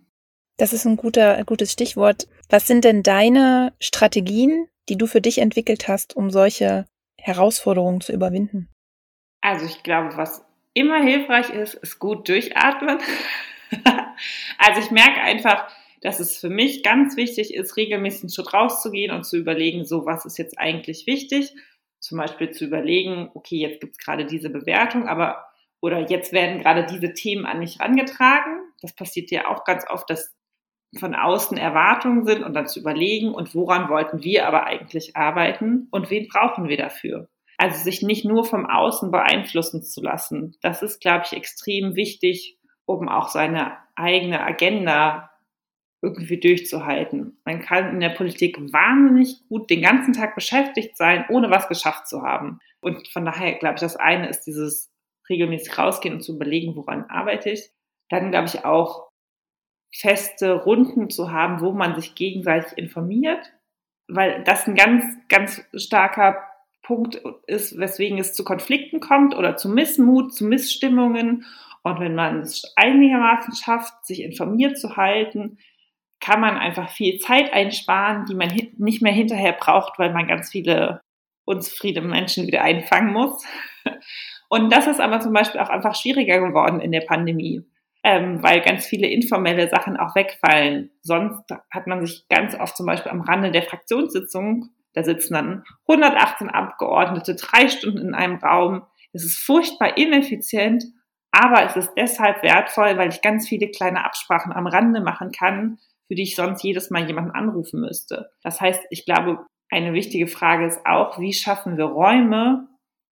Das 0.57 0.73
ist 0.73 0.85
ein 0.85 0.97
guter, 0.97 1.45
gutes 1.45 1.71
Stichwort. 1.71 2.26
Was 2.49 2.66
sind 2.66 2.85
denn 2.85 3.04
deine 3.04 3.73
Strategien, 3.81 4.66
die 4.88 4.99
du 4.99 5.07
für 5.07 5.21
dich 5.21 5.38
entwickelt 5.38 5.87
hast, 5.87 6.16
um 6.16 6.28
solche 6.28 6.87
Herausforderungen 7.21 8.00
zu 8.00 8.12
überwinden? 8.12 8.69
Also 9.43 9.64
ich 9.64 9.85
glaube, 9.85 10.16
was 10.16 10.45
immer 10.75 11.02
hilfreich 11.02 11.50
ist, 11.50 11.75
ist 11.75 11.99
gut 11.99 12.28
durchatmen. 12.28 12.99
also 14.59 14.81
ich 14.81 14.90
merke 14.90 15.21
einfach, 15.21 15.69
dass 16.00 16.21
es 16.21 16.38
für 16.38 16.50
mich 16.50 16.83
ganz 16.83 17.16
wichtig 17.16 17.54
ist, 17.54 17.76
regelmäßig 17.76 18.25
einen 18.25 18.31
Schritt 18.31 18.52
rauszugehen 18.52 19.11
und 19.11 19.25
zu 19.25 19.38
überlegen, 19.38 19.87
so 19.87 20.04
was 20.04 20.26
ist 20.26 20.37
jetzt 20.37 20.59
eigentlich 20.59 21.07
wichtig. 21.07 21.54
Zum 21.99 22.19
Beispiel 22.19 22.50
zu 22.50 22.66
überlegen, 22.66 23.31
okay, 23.33 23.57
jetzt 23.57 23.81
gibt 23.81 23.93
es 23.93 24.04
gerade 24.04 24.26
diese 24.26 24.50
Bewertung, 24.50 25.09
aber 25.09 25.47
oder 25.81 26.00
jetzt 26.11 26.33
werden 26.33 26.61
gerade 26.61 26.85
diese 26.85 27.14
Themen 27.14 27.47
an 27.47 27.59
mich 27.59 27.81
rangetragen. 27.81 28.61
Das 28.83 28.95
passiert 28.95 29.31
ja 29.31 29.49
auch 29.49 29.64
ganz 29.64 29.88
oft, 29.88 30.09
dass 30.11 30.35
von 30.99 31.14
außen 31.14 31.57
Erwartungen 31.57 32.25
sind 32.26 32.43
und 32.43 32.54
dann 32.54 32.66
zu 32.66 32.81
überlegen, 32.81 33.35
und 33.35 33.54
woran 33.54 33.88
wollten 33.88 34.23
wir 34.23 34.47
aber 34.47 34.64
eigentlich 34.64 35.16
arbeiten 35.16 35.88
und 35.90 36.11
wen 36.11 36.28
brauchen 36.28 36.69
wir 36.69 36.76
dafür? 36.76 37.28
Also 37.57 37.83
sich 37.83 38.03
nicht 38.03 38.25
nur 38.25 38.45
vom 38.45 38.67
Außen 38.67 39.11
beeinflussen 39.11 39.83
zu 39.83 40.03
lassen. 40.03 40.57
Das 40.61 40.83
ist, 40.83 41.01
glaube 41.01 41.25
ich, 41.27 41.37
extrem 41.37 41.95
wichtig, 41.95 42.59
um 42.85 43.09
auch 43.09 43.29
seine 43.29 43.77
eigene 43.95 44.41
Agenda 44.41 45.31
irgendwie 46.03 46.39
durchzuhalten. 46.39 47.41
Man 47.45 47.61
kann 47.61 47.91
in 47.91 48.01
der 48.01 48.11
Politik 48.11 48.59
wahnsinnig 48.59 49.41
gut 49.49 49.71
den 49.71 49.81
ganzen 49.81 50.13
Tag 50.13 50.35
beschäftigt 50.35 50.97
sein, 50.97 51.25
ohne 51.31 51.51
was 51.51 51.69
geschafft 51.69 52.07
zu 52.07 52.23
haben. 52.23 52.61
Und 52.81 53.09
von 53.09 53.25
daher 53.25 53.55
glaube 53.55 53.77
ich, 53.77 53.81
das 53.81 53.97
eine 53.97 54.29
ist 54.29 54.43
dieses 54.43 54.93
regelmäßig 55.31 55.79
rausgehen 55.79 56.17
und 56.17 56.21
zu 56.21 56.35
überlegen, 56.35 56.77
woran 56.77 57.05
arbeite 57.05 57.51
ich. 57.51 57.71
Dann 58.11 58.31
glaube 58.31 58.49
ich 58.49 58.67
auch 58.67 59.09
feste 59.95 60.53
Runden 60.53 61.09
zu 61.09 61.33
haben, 61.33 61.61
wo 61.61 61.73
man 61.73 61.95
sich 61.99 62.15
gegenseitig 62.15 62.77
informiert, 62.77 63.53
weil 64.09 64.45
das 64.45 64.67
ein 64.67 64.75
ganz, 64.75 65.05
ganz 65.29 65.65
starker 65.75 66.37
Punkt 66.85 67.21
ist, 67.47 67.79
weswegen 67.79 68.19
es 68.19 68.35
zu 68.35 68.45
Konflikten 68.45 69.00
kommt 69.00 69.35
oder 69.35 69.57
zu 69.57 69.69
Missmut, 69.69 70.35
zu 70.35 70.45
Missstimmungen. 70.45 71.45
Und 71.83 72.00
wenn 72.00 72.14
man 72.14 72.41
es 72.41 72.73
einigermaßen 72.76 73.55
schafft, 73.57 74.07
sich 74.07 74.23
informiert 74.23 74.79
zu 74.79 74.97
halten, 74.97 75.59
kann 76.21 76.41
man 76.41 76.57
einfach 76.57 76.91
viel 76.91 77.19
Zeit 77.19 77.53
einsparen, 77.53 78.26
die 78.26 78.35
man 78.35 78.49
nicht 78.79 79.03
mehr 79.03 79.12
hinterher 79.12 79.53
braucht, 79.53 79.99
weil 79.99 80.12
man 80.12 80.29
ganz 80.29 80.50
viele 80.50 81.00
unzufriedene 81.45 82.09
Menschen 82.09 82.47
wieder 82.47 82.62
einfangen 82.62 83.12
muss. 83.12 83.45
Und 84.49 84.73
das 84.73 84.87
ist 84.87 85.00
aber 85.00 85.21
zum 85.21 85.33
Beispiel 85.33 85.61
auch 85.61 85.69
einfach 85.69 85.95
schwieriger 85.95 86.38
geworden 86.41 86.81
in 86.81 86.93
der 86.93 87.00
Pandemie, 87.00 87.62
ähm, 88.03 88.43
weil 88.43 88.61
ganz 88.61 88.87
viele 88.87 89.09
informelle 89.09 89.69
Sachen 89.69 89.97
auch 89.97 90.14
wegfallen. 90.14 90.91
Sonst 91.03 91.50
hat 91.71 91.87
man 91.87 92.07
sich 92.07 92.29
ganz 92.29 92.55
oft 92.55 92.76
zum 92.76 92.87
Beispiel 92.87 93.11
am 93.11 93.23
Rande 93.23 93.50
der 93.50 93.62
Fraktionssitzung 93.62 94.71
da 94.95 95.05
sitzen 95.05 95.35
dann 95.35 95.65
118 95.89 96.49
Abgeordnete 96.49 97.35
drei 97.35 97.69
Stunden 97.69 97.99
in 97.99 98.15
einem 98.15 98.37
Raum. 98.37 98.83
Es 99.13 99.25
ist 99.25 99.39
furchtbar 99.39 99.97
ineffizient, 99.97 100.85
aber 101.31 101.65
es 101.65 101.77
ist 101.77 101.93
deshalb 101.97 102.43
wertvoll, 102.43 102.97
weil 102.97 103.09
ich 103.09 103.21
ganz 103.21 103.49
viele 103.49 103.69
kleine 103.69 104.05
Absprachen 104.05 104.53
am 104.53 104.67
Rande 104.67 105.01
machen 105.01 105.33
kann, 105.33 105.79
für 106.07 106.15
die 106.15 106.23
ich 106.23 106.37
sonst 106.37 106.63
jedes 106.63 106.91
Mal 106.91 107.07
jemanden 107.07 107.33
anrufen 107.33 107.81
müsste. 107.81 108.31
Das 108.43 108.61
heißt, 108.61 108.83
ich 108.91 109.05
glaube, 109.05 109.45
eine 109.71 109.93
wichtige 109.93 110.29
Frage 110.29 110.67
ist 110.67 110.87
auch, 110.87 111.19
wie 111.19 111.33
schaffen 111.33 111.77
wir 111.77 111.87
Räume 111.87 112.69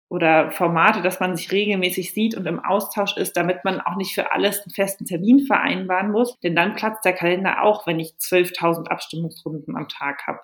oder 0.10 0.52
Formate, 0.52 1.02
dass 1.02 1.20
man 1.20 1.36
sich 1.36 1.52
regelmäßig 1.52 2.14
sieht 2.14 2.36
und 2.36 2.48
im 2.48 2.64
Austausch 2.64 3.18
ist, 3.18 3.38
damit 3.38 3.64
man 3.66 3.82
auch 3.82 3.98
nicht 3.98 4.16
für 4.16 4.32
alles 4.32 4.62
einen 4.62 4.74
festen 4.74 5.06
Termin 5.06 5.46
vereinbaren 5.46 6.12
muss. 6.12 6.40
Denn 6.40 6.56
dann 6.56 6.76
platzt 6.76 7.06
der 7.06 7.14
Kalender 7.14 7.62
auch, 7.62 7.86
wenn 7.86 8.00
ich 8.00 8.14
12.000 8.20 8.88
Abstimmungsrunden 8.88 9.76
am 9.76 9.88
Tag 9.88 10.26
habe. 10.26 10.40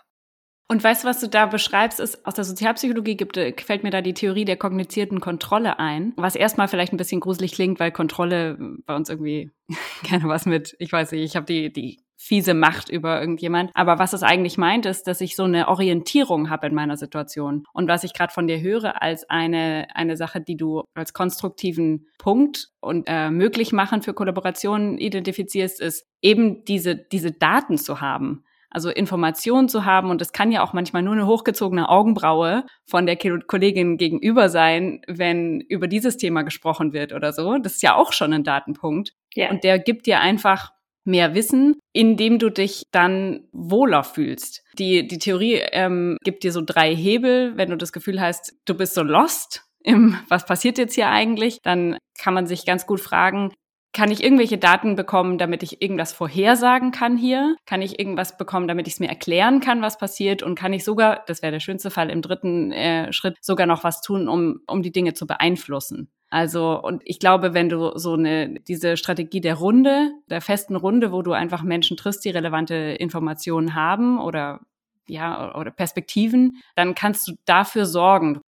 Und 0.74 0.84
weißt 0.84 1.04
du, 1.04 1.08
was 1.08 1.20
du 1.20 1.30
da 1.30 1.46
beschreibst, 1.46 2.00
ist, 2.00 2.26
aus 2.26 2.34
der 2.34 2.46
Sozialpsychologie 2.46 3.16
gibt, 3.16 3.38
fällt 3.62 3.84
mir 3.84 3.92
da 3.92 4.02
die 4.02 4.16
Theorie 4.16 4.44
der 4.44 4.58
kognizierten 4.58 5.20
Kontrolle 5.20 5.78
ein, 5.78 6.14
was 6.16 6.36
erstmal 6.36 6.68
vielleicht 6.68 6.92
ein 6.92 6.98
bisschen 6.98 7.20
gruselig 7.20 7.52
klingt, 7.52 7.80
weil 7.80 7.92
Kontrolle 7.92 8.58
bei 8.88 8.96
uns 8.96 9.08
irgendwie 9.08 9.52
gerne 10.04 10.28
was 10.28 10.48
mit, 10.48 10.76
ich 10.80 10.92
weiß 10.92 11.12
nicht, 11.12 11.22
ich 11.22 11.36
habe 11.36 11.46
die, 11.46 11.72
die 11.72 12.00
fiese 12.18 12.56
Macht 12.56 12.90
über 12.90 13.22
irgendjemand. 13.22 13.70
Aber 13.76 14.00
was 14.00 14.14
es 14.14 14.24
eigentlich 14.24 14.58
meint, 14.58 14.88
ist, 14.88 15.06
dass 15.06 15.22
ich 15.22 15.36
so 15.36 15.44
eine 15.44 15.68
Orientierung 15.68 16.50
habe 16.50 16.66
in 16.66 16.74
meiner 16.74 16.98
Situation. 16.98 17.68
Und 17.74 17.88
was 17.88 18.04
ich 18.04 18.16
gerade 18.16 18.34
von 18.34 18.48
dir 18.48 18.60
höre 18.60 19.00
als 19.00 19.30
eine, 19.30 19.86
eine 19.94 20.18
Sache, 20.18 20.42
die 20.42 20.58
du 20.58 20.86
als 20.96 21.14
konstruktiven 21.14 22.08
Punkt 22.18 22.70
und 22.80 23.04
äh, 23.06 23.30
möglich 23.30 23.74
machen 23.74 24.02
für 24.02 24.16
Kollaborationen 24.16 24.98
identifizierst, 24.98 25.80
ist 25.80 26.08
eben 26.20 26.66
diese, 26.66 26.96
diese 26.96 27.32
Daten 27.32 27.78
zu 27.78 28.02
haben. 28.02 28.44
Also 28.74 28.90
Informationen 28.90 29.70
zu 29.70 29.86
haben 29.86 30.10
und 30.10 30.22
es 30.22 30.34
kann 30.34 30.52
ja 30.52 30.64
auch 30.64 30.74
manchmal 30.74 31.04
nur 31.04 31.14
eine 31.14 31.28
hochgezogene 31.28 31.90
Augenbraue 31.90 32.66
von 32.86 33.06
der 33.06 33.16
Kollegin 33.16 33.98
gegenüber 33.98 34.50
sein, 34.50 35.02
wenn 35.08 35.62
über 35.62 35.88
dieses 35.88 36.18
Thema 36.18 36.42
gesprochen 36.42 36.92
wird 36.92 37.14
oder 37.14 37.34
so. 37.34 37.58
Das 37.60 37.74
ist 37.74 37.84
ja 37.84 37.96
auch 37.96 38.12
schon 38.12 38.34
ein 38.34 38.44
Datenpunkt. 38.44 39.14
Ja. 39.36 39.52
Und 39.52 39.64
der 39.64 39.80
gibt 39.80 40.08
dir 40.08 40.20
einfach 40.20 40.72
mehr 41.06 41.36
Wissen, 41.36 41.80
indem 41.92 42.40
du 42.40 42.50
dich 42.50 42.84
dann 42.92 43.48
wohler 43.52 44.04
fühlst. 44.04 44.64
Die, 44.80 45.08
die 45.08 45.20
Theorie 45.20 45.62
ähm, 45.72 46.18
gibt 46.24 46.44
dir 46.44 46.52
so 46.52 46.62
drei 46.66 46.96
Hebel. 46.96 47.58
Wenn 47.58 47.70
du 47.70 47.78
das 47.78 47.94
Gefühl 47.94 48.22
hast, 48.22 48.56
du 48.66 48.74
bist 48.74 48.96
so 48.96 49.04
lost 49.04 49.66
im, 49.84 50.18
was 50.30 50.46
passiert 50.46 50.78
jetzt 50.78 50.96
hier 50.96 51.10
eigentlich, 51.10 51.60
dann 51.62 51.98
kann 52.18 52.34
man 52.34 52.48
sich 52.48 52.66
ganz 52.66 52.86
gut 52.86 53.02
fragen, 53.02 53.52
kann 53.94 54.10
ich 54.10 54.24
irgendwelche 54.24 54.58
Daten 54.58 54.96
bekommen, 54.96 55.38
damit 55.38 55.62
ich 55.62 55.82
irgendwas 55.82 56.14
vorhersagen 56.14 56.92
kann 56.92 57.16
hier? 57.16 57.56
Kann 57.66 57.82
ich 57.82 58.00
irgendwas 58.00 58.38
bekommen, 58.38 58.68
damit 58.68 58.88
ich 58.88 58.96
es 58.96 59.00
mir 59.00 59.10
erklären 59.10 59.60
kann, 59.60 59.82
was 59.82 60.00
passiert? 60.00 60.42
Und 60.42 60.56
kann 60.56 60.74
ich 60.74 60.84
sogar, 60.84 61.24
das 61.28 61.44
wäre 61.44 61.52
der 61.52 61.60
schönste 61.60 61.92
Fall 61.92 62.10
im 62.10 62.22
dritten 62.22 62.72
äh, 62.72 63.14
Schritt, 63.14 63.38
sogar 63.42 63.68
noch 63.68 63.84
was 63.84 64.02
tun, 64.02 64.28
um, 64.28 64.62
um 64.68 64.82
die 64.82 64.92
Dinge 64.92 65.14
zu 65.14 65.28
beeinflussen? 65.28 66.10
Also, 66.32 66.82
und 66.82 67.04
ich 67.06 67.20
glaube, 67.20 67.54
wenn 67.54 67.70
du 67.70 67.96
so 67.96 68.14
eine, 68.14 68.56
diese 68.62 68.98
Strategie 68.98 69.42
der 69.42 69.54
Runde, 69.54 70.12
der 70.28 70.42
festen 70.42 70.76
Runde, 70.76 71.12
wo 71.12 71.22
du 71.22 71.32
einfach 71.32 71.62
Menschen 71.62 71.96
triffst, 71.96 72.26
die 72.26 72.32
relevante 72.32 72.74
Informationen 72.74 73.76
haben 73.76 74.20
oder 74.20 74.62
ja, 75.06 75.56
oder 75.56 75.70
Perspektiven, 75.70 76.64
dann 76.76 76.96
kannst 76.96 77.28
du 77.28 77.34
dafür 77.46 77.86
sorgen. 77.86 78.42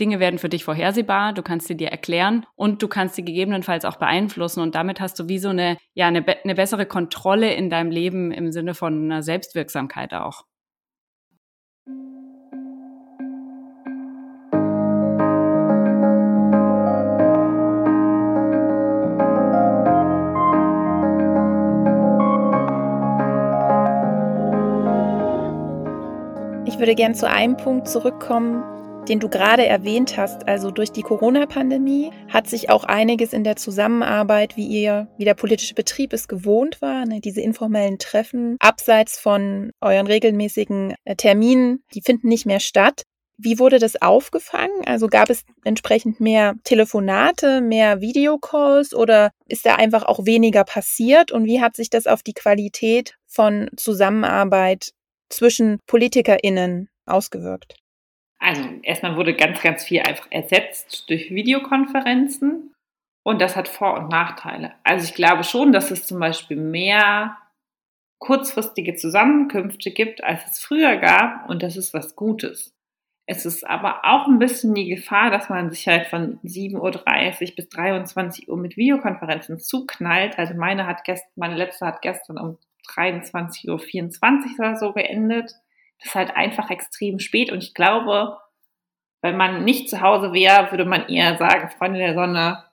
Dinge 0.00 0.18
werden 0.18 0.38
für 0.38 0.48
dich 0.48 0.64
vorhersehbar, 0.64 1.34
du 1.34 1.42
kannst 1.42 1.68
sie 1.68 1.76
dir 1.76 1.88
erklären 1.88 2.46
und 2.56 2.82
du 2.82 2.88
kannst 2.88 3.14
sie 3.14 3.24
gegebenenfalls 3.24 3.84
auch 3.84 3.96
beeinflussen 3.96 4.60
und 4.60 4.74
damit 4.74 5.00
hast 5.00 5.18
du 5.18 5.28
wie 5.28 5.38
so 5.38 5.50
eine, 5.50 5.76
ja, 5.94 6.06
eine, 6.06 6.24
eine 6.26 6.54
bessere 6.54 6.86
Kontrolle 6.86 7.52
in 7.52 7.68
deinem 7.68 7.90
Leben 7.90 8.32
im 8.32 8.50
Sinne 8.50 8.74
von 8.74 9.04
einer 9.04 9.22
Selbstwirksamkeit 9.22 10.14
auch. 10.14 10.44
Ich 26.66 26.78
würde 26.78 26.94
gern 26.94 27.14
zu 27.14 27.28
einem 27.28 27.58
Punkt 27.58 27.88
zurückkommen, 27.88 28.62
den 29.08 29.20
du 29.20 29.28
gerade 29.28 29.66
erwähnt 29.66 30.16
hast, 30.16 30.46
also 30.46 30.70
durch 30.70 30.92
die 30.92 31.02
Corona-Pandemie 31.02 32.12
hat 32.28 32.48
sich 32.48 32.70
auch 32.70 32.84
einiges 32.84 33.32
in 33.32 33.44
der 33.44 33.56
Zusammenarbeit, 33.56 34.56
wie 34.56 34.66
ihr, 34.66 35.08
wie 35.18 35.24
der 35.24 35.34
politische 35.34 35.74
Betrieb 35.74 36.12
es 36.12 36.28
gewohnt 36.28 36.80
war, 36.80 37.06
ne, 37.06 37.20
diese 37.20 37.40
informellen 37.40 37.98
Treffen, 37.98 38.56
abseits 38.60 39.18
von 39.18 39.70
euren 39.80 40.06
regelmäßigen 40.06 40.94
äh, 41.04 41.16
Terminen, 41.16 41.82
die 41.94 42.02
finden 42.02 42.28
nicht 42.28 42.46
mehr 42.46 42.60
statt. 42.60 43.02
Wie 43.42 43.58
wurde 43.58 43.78
das 43.78 44.00
aufgefangen? 44.00 44.84
Also 44.84 45.06
gab 45.06 45.30
es 45.30 45.44
entsprechend 45.64 46.20
mehr 46.20 46.54
Telefonate, 46.62 47.62
mehr 47.62 48.02
Videocalls 48.02 48.92
oder 48.94 49.30
ist 49.48 49.64
da 49.64 49.76
einfach 49.76 50.02
auch 50.02 50.26
weniger 50.26 50.64
passiert? 50.64 51.32
Und 51.32 51.46
wie 51.46 51.62
hat 51.62 51.74
sich 51.74 51.88
das 51.88 52.06
auf 52.06 52.22
die 52.22 52.34
Qualität 52.34 53.14
von 53.26 53.70
Zusammenarbeit 53.76 54.90
zwischen 55.30 55.78
PolitikerInnen 55.86 56.90
ausgewirkt? 57.06 57.79
Also 58.40 58.62
erstmal 58.82 59.16
wurde 59.16 59.34
ganz, 59.34 59.60
ganz 59.60 59.84
viel 59.84 60.00
einfach 60.00 60.26
ersetzt 60.30 61.08
durch 61.10 61.30
Videokonferenzen 61.30 62.74
und 63.22 63.40
das 63.40 63.54
hat 63.54 63.68
Vor- 63.68 63.98
und 63.98 64.08
Nachteile. 64.08 64.72
Also 64.82 65.04
ich 65.04 65.14
glaube 65.14 65.44
schon, 65.44 65.72
dass 65.72 65.90
es 65.90 66.06
zum 66.06 66.18
Beispiel 66.18 66.56
mehr 66.56 67.36
kurzfristige 68.18 68.94
Zusammenkünfte 68.94 69.90
gibt, 69.90 70.24
als 70.24 70.50
es 70.50 70.58
früher 70.58 70.96
gab 70.96 71.48
und 71.48 71.62
das 71.62 71.76
ist 71.76 71.92
was 71.92 72.16
Gutes. 72.16 72.74
Es 73.26 73.46
ist 73.46 73.64
aber 73.64 74.04
auch 74.04 74.26
ein 74.26 74.40
bisschen 74.40 74.74
die 74.74 74.88
Gefahr, 74.88 75.30
dass 75.30 75.48
man 75.48 75.70
sich 75.70 75.86
halt 75.86 76.08
von 76.08 76.40
7.30 76.40 76.80
Uhr 76.80 77.54
bis 77.54 77.68
23 77.68 78.48
Uhr 78.48 78.56
mit 78.56 78.76
Videokonferenzen 78.76 79.60
zuknallt. 79.60 80.36
Also 80.36 80.54
meine 80.54 80.86
hat 80.86 81.04
gestern, 81.04 81.30
meine 81.36 81.54
letzte 81.54 81.86
hat 81.86 82.02
gestern 82.02 82.38
um 82.38 82.58
23.24 82.88 83.68
Uhr 83.68 84.58
oder 84.58 84.76
so 84.76 84.92
geendet. 84.92 85.54
Das 86.00 86.08
ist 86.08 86.14
halt 86.14 86.36
einfach 86.36 86.70
extrem 86.70 87.18
spät 87.18 87.52
und 87.52 87.62
ich 87.62 87.74
glaube, 87.74 88.38
wenn 89.22 89.36
man 89.36 89.64
nicht 89.64 89.90
zu 89.90 90.00
Hause 90.00 90.32
wäre, 90.32 90.70
würde 90.70 90.86
man 90.86 91.08
eher 91.08 91.36
sagen, 91.36 91.70
Freunde 91.76 91.98
der 91.98 92.14
Sonne, 92.14 92.64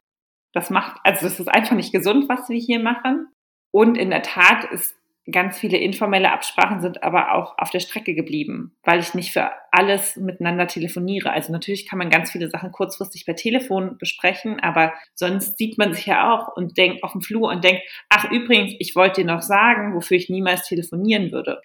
das 0.54 0.70
macht, 0.70 0.98
also 1.04 1.28
es 1.28 1.40
ist 1.40 1.50
einfach 1.50 1.76
nicht 1.76 1.92
gesund, 1.92 2.30
was 2.30 2.50
wir 2.50 2.58
hier 2.58 2.80
machen. 2.80 3.28
Und 3.72 3.98
in 3.98 4.10
der 4.10 4.24
Tat 4.24 4.63
ist 4.72 4.96
ganz 5.30 5.60
viele 5.60 5.78
informelle 5.78 6.32
Absprachen 6.32 6.80
sind 6.80 7.04
aber 7.04 7.34
auch 7.34 7.58
auf 7.58 7.70
der 7.70 7.82
Strecke 7.82 8.16
geblieben, 8.16 8.76
weil 8.84 9.00
ich 9.00 9.13
nicht 9.13 9.34
für 9.34 9.52
alles 9.72 10.16
miteinander 10.16 10.68
telefoniere. 10.68 11.32
Also 11.32 11.52
natürlich 11.52 11.88
kann 11.88 12.00
man 12.00 12.10
ganz 12.10 12.32
viele 12.32 12.50
Sachen 12.50 12.72
kurzfristig 12.72 13.26
per 13.26 13.36
Telefon 13.36 13.98
besprechen, 13.98 14.60
aber 14.62 14.94
sonst 15.16 15.58
sieht 15.58 15.78
man 15.78 15.94
sich 15.94 16.06
ja 16.06 16.34
auch 16.34 16.56
und 16.56 16.78
denkt 16.78 17.04
auf 17.04 17.12
dem 17.12 17.22
Flur 17.22 17.50
und 17.50 17.63
denkt, 17.63 17.82
ach 18.10 18.32
übrigens, 18.32 18.74
ich 18.80 18.96
wollte 18.96 19.22
dir 19.22 19.28
noch 19.28 19.42
sagen, 19.42 19.94
wofür 19.96 20.16
ich 20.16 20.30
niemals 20.30 20.68
telefonieren 20.68 21.32
würde. 21.32 21.62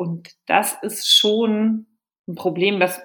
Und 0.00 0.30
das 0.46 0.78
ist 0.80 1.14
schon 1.14 1.86
ein 2.26 2.34
Problem, 2.34 2.80
dass, 2.80 3.02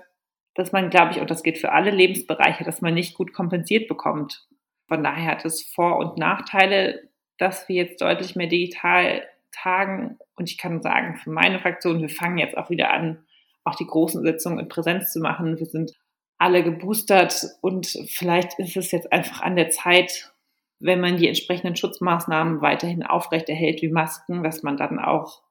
dass 0.53 0.71
man, 0.71 0.89
glaube 0.89 1.11
ich, 1.11 1.19
und 1.19 1.29
das 1.29 1.43
geht 1.43 1.57
für 1.57 1.73
alle 1.73 1.91
Lebensbereiche, 1.91 2.63
dass 2.63 2.79
man 2.79 2.93
nicht 2.93 3.15
gut 3.15 3.33
kompensiert 3.33 3.89
bekommt. 3.89 4.47
Von 4.87 5.03
daher 5.03 5.31
hat 5.31 5.43
es 5.43 5.61
Vor- 5.61 5.97
und 5.97 6.17
Nachteile, 6.17 7.09
dass 7.37 7.67
wir 7.67 7.75
jetzt 7.75 7.99
deutlich 7.99 8.37
mehr 8.37 8.47
digital 8.47 9.27
tagen. 9.51 10.19
Und 10.37 10.49
ich 10.49 10.57
kann 10.57 10.81
sagen, 10.81 11.17
für 11.17 11.31
meine 11.31 11.59
Fraktion, 11.59 11.99
wir 11.99 12.07
fangen 12.07 12.37
jetzt 12.37 12.55
auch 12.55 12.69
wieder 12.69 12.91
an, 12.91 13.25
auch 13.65 13.75
die 13.75 13.87
großen 13.87 14.23
Sitzungen 14.23 14.59
in 14.59 14.69
Präsenz 14.69 15.11
zu 15.11 15.19
machen. 15.19 15.59
Wir 15.59 15.65
sind 15.65 15.91
alle 16.37 16.63
geboostert 16.63 17.45
und 17.59 17.87
vielleicht 18.07 18.57
ist 18.57 18.77
es 18.77 18.93
jetzt 18.93 19.11
einfach 19.11 19.41
an 19.41 19.57
der 19.57 19.69
Zeit, 19.69 20.31
wenn 20.79 21.01
man 21.01 21.17
die 21.17 21.27
entsprechenden 21.27 21.75
Schutzmaßnahmen 21.75 22.61
weiterhin 22.61 23.03
aufrechterhält, 23.03 23.81
wie 23.81 23.89
Masken, 23.89 24.43
dass 24.43 24.63
man 24.63 24.77
dann 24.77 24.97
auch 24.97 25.43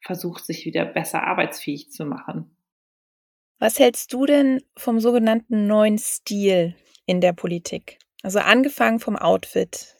versucht, 0.00 0.44
sich 0.44 0.64
wieder 0.64 0.84
besser 0.84 1.22
arbeitsfähig 1.22 1.90
zu 1.90 2.04
machen. 2.04 2.54
Was 3.58 3.78
hältst 3.78 4.12
du 4.12 4.24
denn 4.24 4.62
vom 4.76 5.00
sogenannten 5.00 5.66
neuen 5.66 5.98
Stil 5.98 6.74
in 7.06 7.20
der 7.20 7.32
Politik? 7.32 7.98
Also 8.22 8.38
angefangen 8.38 9.00
vom 9.00 9.16
Outfit, 9.16 9.96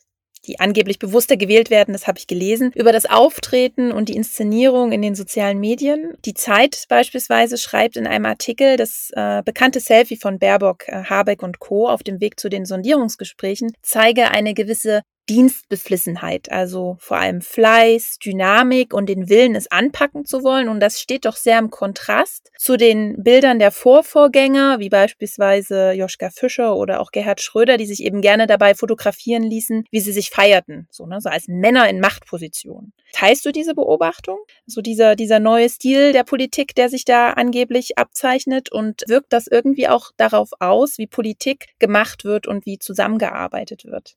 die 0.47 0.61
angeblich 0.61 0.99
bewusster 0.99 1.37
gewählt 1.37 1.69
werden, 1.69 1.93
das 1.93 2.07
habe 2.07 2.19
ich 2.19 2.27
gelesen, 2.27 2.73
über 2.75 2.93
das 2.93 3.07
Auftreten 3.07 3.93
und 3.93 4.09
die 4.09 4.17
Inszenierung 4.17 4.93
in 4.93 5.03
den 5.03 5.15
sozialen 5.15 5.59
Medien. 5.59 6.17
Die 6.25 6.35
Zeit 6.35 6.85
beispielsweise 6.89 7.59
schreibt 7.59 7.97
in 7.97 8.07
einem 8.07 8.27
Artikel, 8.27 8.77
das 8.77 9.11
äh, 9.15 9.43
bekannte 9.45 9.81
Selfie 9.81 10.17
von 10.17 10.39
Baerbock, 10.39 10.89
äh, 10.89 11.05
Habeck 11.05 11.43
und 11.43 11.59
Co. 11.59 11.89
auf 11.89 12.03
dem 12.03 12.21
Weg 12.21 12.39
zu 12.39 12.49
den 12.49 12.65
Sondierungsgesprächen 12.65 13.73
zeige 13.83 14.31
eine 14.31 14.55
gewisse 14.55 15.03
Dienstbeflissenheit, 15.29 16.51
also 16.51 16.97
vor 17.01 17.19
allem 17.19 17.41
Fleiß, 17.41 18.19
Dynamik 18.19 18.95
und 18.95 19.09
den 19.09 19.29
Willen, 19.29 19.55
es 19.55 19.71
anpacken 19.71 20.25
zu 20.25 20.43
wollen. 20.43 20.69
Und 20.69 20.81
das 20.81 21.01
steht 21.01 21.25
doch 21.25 21.37
sehr 21.37 21.59
im 21.59 21.71
Kontrast 21.71 22.51
zu 22.57 22.77
den 22.77 23.23
Bildern 23.23 23.59
der 23.59 23.71
Vorvorgänger, 23.71 24.79
wie 24.79 24.88
beispielsweise 24.88 25.93
Joschka 25.93 26.31
Fischer 26.31 26.77
oder 26.77 27.01
auch 27.01 27.11
Gerhard 27.11 27.41
Schröder, 27.41 27.77
die 27.77 27.87
sich 27.87 28.03
eben 28.03 28.21
gerne 28.21 28.47
dabei 28.47 28.75
fotografieren 28.75 29.43
ließen, 29.43 29.85
wie 29.91 30.01
sie 30.01 30.12
sich 30.12 30.31
feierten, 30.31 30.88
so, 30.91 31.07
ne, 31.07 31.21
so 31.21 31.29
als 31.29 31.47
Männer 31.49 31.88
in 31.88 32.01
Machtpositionen. 32.01 32.93
Teilst 33.12 33.45
du 33.45 33.53
diese 33.53 33.75
Beobachtung? 33.75 34.38
So 34.67 34.81
dieser, 34.81 35.17
dieser 35.17 35.41
neue 35.41 35.69
Stil 35.69 36.12
der 36.12 36.25
Politik, 36.25 36.75
der 36.75 36.88
sich 36.88 37.05
da 37.05 37.31
angeblich 37.31 37.99
abzeichnet 37.99 38.71
und 38.71 39.03
wirkt 39.07 39.33
das 39.33 39.47
irgendwie 39.47 39.88
auch 39.88 40.11
darauf 40.17 40.51
aus, 40.61 40.99
wie 40.99 41.07
Politik 41.07 41.67
gemacht 41.79 42.25
wird 42.25 42.47
und 42.47 42.67
wie 42.67 42.79
zusammengearbeitet 42.79 43.85
wird? 43.85 44.17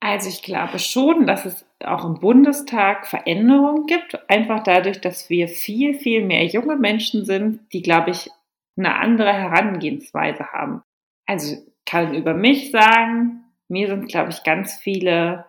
Also 0.00 0.28
ich 0.28 0.42
glaube 0.42 0.78
schon, 0.78 1.26
dass 1.26 1.44
es 1.44 1.66
auch 1.80 2.04
im 2.04 2.20
Bundestag 2.20 3.06
Veränderungen 3.06 3.86
gibt, 3.86 4.30
einfach 4.30 4.62
dadurch, 4.62 5.00
dass 5.00 5.28
wir 5.28 5.48
viel, 5.48 5.94
viel 5.94 6.24
mehr 6.24 6.46
junge 6.46 6.76
Menschen 6.76 7.24
sind, 7.24 7.60
die, 7.72 7.82
glaube 7.82 8.10
ich, 8.10 8.30
eine 8.76 8.94
andere 8.94 9.32
Herangehensweise 9.32 10.52
haben. 10.52 10.82
Also 11.26 11.56
kann 11.84 12.14
über 12.14 12.34
mich 12.34 12.70
sagen, 12.70 13.44
mir 13.68 13.88
sind, 13.88 14.08
glaube 14.08 14.30
ich, 14.30 14.44
ganz 14.44 14.76
viele 14.76 15.46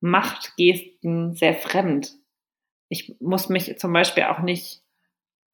Machtgesten 0.00 1.34
sehr 1.34 1.54
fremd. 1.54 2.12
Ich 2.88 3.14
muss 3.20 3.48
mich 3.48 3.78
zum 3.78 3.92
Beispiel 3.92 4.24
auch 4.24 4.40
nicht, 4.40 4.82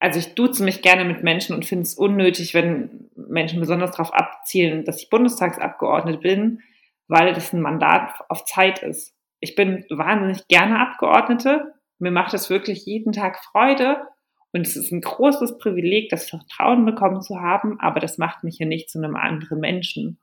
also 0.01 0.19
ich 0.19 0.35
duze 0.35 0.65
mich 0.65 0.83
gerne 0.83 1.05
mit 1.05 1.23
Menschen 1.23 1.55
und 1.55 1.67
finde 1.67 1.83
es 1.83 1.95
unnötig, 1.95 2.55
wenn 2.55 3.11
Menschen 3.15 3.61
besonders 3.61 3.93
darauf 3.93 4.15
abzielen, 4.15 4.85
dass 4.85 5.03
ich 5.03 5.11
Bundestagsabgeordnete 5.11 6.19
bin, 6.19 6.63
weil 7.09 7.35
das 7.35 7.53
ein 7.53 7.61
Mandat 7.61 8.13
auf 8.29 8.45
Zeit 8.45 8.83
ist. 8.83 9.15
Ich 9.41 9.55
bin 9.55 9.85
wahnsinnig 9.89 10.47
gerne 10.49 10.79
Abgeordnete. 10.79 11.75
Mir 11.99 12.11
macht 12.11 12.35
es 12.35 12.51
wirklich 12.51 12.87
jeden 12.87 13.13
Tag 13.13 13.43
Freude. 13.43 14.07
Und 14.53 14.67
es 14.67 14.77
ist 14.77 14.93
ein 14.93 15.01
großes 15.01 15.59
Privileg, 15.59 16.09
das 16.11 16.29
Vertrauen 16.29 16.87
bekommen 16.87 17.21
zu 17.21 17.41
haben, 17.41 17.79
aber 17.81 18.01
das 18.01 18.17
macht 18.17 18.45
mich 18.45 18.59
ja 18.59 18.67
nicht 18.67 18.89
zu 18.89 18.99
einem 18.99 19.15
anderen 19.15 19.61
Menschen, 19.61 20.19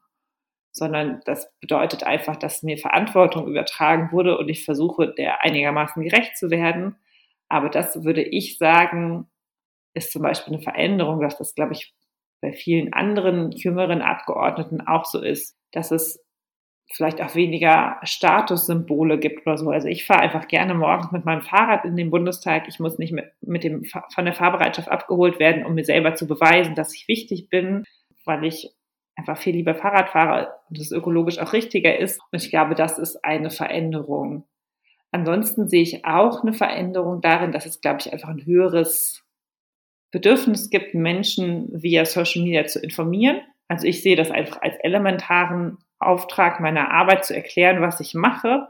sondern 0.71 1.21
das 1.26 1.52
bedeutet 1.60 2.04
einfach, 2.04 2.36
dass 2.36 2.63
mir 2.63 2.78
Verantwortung 2.78 3.48
übertragen 3.48 4.12
wurde 4.12 4.38
und 4.38 4.50
ich 4.50 4.65
versuche, 4.65 5.13
der 5.13 5.43
einigermaßen 5.43 6.04
gerecht 6.04 6.38
zu 6.38 6.50
werden. 6.50 6.95
Aber 7.50 7.69
das 7.69 8.04
würde 8.04 8.24
ich 8.24 8.58
sagen, 8.58 9.30
ist 9.93 10.12
zum 10.12 10.24
Beispiel 10.24 10.56
eine 10.56 10.63
Veränderung, 10.63 11.21
dass 11.21 11.38
das, 11.38 11.54
glaube 11.54 11.74
ich, 11.74 11.93
bei 12.41 12.52
vielen 12.52 12.93
anderen 12.93 13.52
jüngeren 13.52 14.02
Abgeordneten 14.02 14.82
auch 14.82 15.06
so 15.06 15.21
ist, 15.21 15.56
dass 15.71 15.91
es 15.91 16.25
vielleicht 16.93 17.21
auch 17.21 17.36
weniger 17.36 17.98
Statussymbole 18.04 19.17
gibt 19.17 19.45
oder 19.45 19.58
so. 19.58 19.69
Also 19.69 19.88
ich 19.88 20.06
fahre 20.06 20.21
einfach 20.21 20.48
gerne 20.48 20.74
morgens 20.74 21.12
mit 21.12 21.26
meinem 21.26 21.41
Fahrrad 21.41 21.86
in 21.86 21.95
den 21.95 22.12
Bundestag. 22.12 22.67
Ich 22.67 22.80
muss 22.80 22.98
nicht 22.98 23.12
mit, 23.12 23.26
mit 23.41 23.63
dem, 23.63 23.84
von 23.86 24.26
der 24.26 24.34
Fahrbereitschaft 24.34 24.89
abgeholt 24.89 25.39
werden, 25.39 25.65
um 25.65 25.74
mir 25.74 25.84
selber 25.84 26.15
zu 26.15 26.28
beweisen, 26.28 26.76
dass 26.76 26.93
ich 26.93 27.08
wichtig 27.08 27.50
bin, 27.50 27.84
weil 28.24 28.45
ich 28.45 28.71
einfach 29.15 29.38
viel 29.38 29.56
lieber 29.56 29.76
Fahrrad 29.76 30.10
fahre 30.10 30.54
und 30.69 30.78
es 30.78 30.91
ökologisch 30.91 31.39
auch 31.39 31.54
richtiger 31.54 31.98
ist. 31.98 32.19
Und 32.32 32.41
ich 32.41 32.50
glaube, 32.50 32.76
das 32.76 33.00
ist 33.00 33.24
eine 33.24 33.50
Veränderung. 33.50 34.45
Ansonsten 35.12 35.69
sehe 35.69 35.82
ich 35.82 36.06
auch 36.06 36.43
eine 36.43 36.54
Veränderung 36.54 37.21
darin, 37.21 37.52
dass 37.52 37.65
es, 37.65 37.82
glaube 37.82 38.00
ich, 38.02 38.12
einfach 38.12 38.30
ein 38.30 38.45
höheres 38.45 39.24
Bedürfnis 40.12 40.69
gibt, 40.69 40.93
Menschen 40.93 41.69
via 41.71 42.06
Social 42.06 42.43
Media 42.43 42.65
zu 42.65 42.80
informieren. 42.80 43.41
Also 43.67 43.88
ich 43.88 44.04
sehe 44.04 44.15
das 44.15 44.30
einfach 44.30 44.62
als 44.62 44.76
elementaren 44.82 45.78
Auftrag 46.06 46.60
meiner 46.60 46.91
Arbeit 46.91 47.26
zu 47.26 47.36
erklären, 47.36 47.82
was 47.82 48.00
ich 48.00 48.13
mache. 48.13 48.68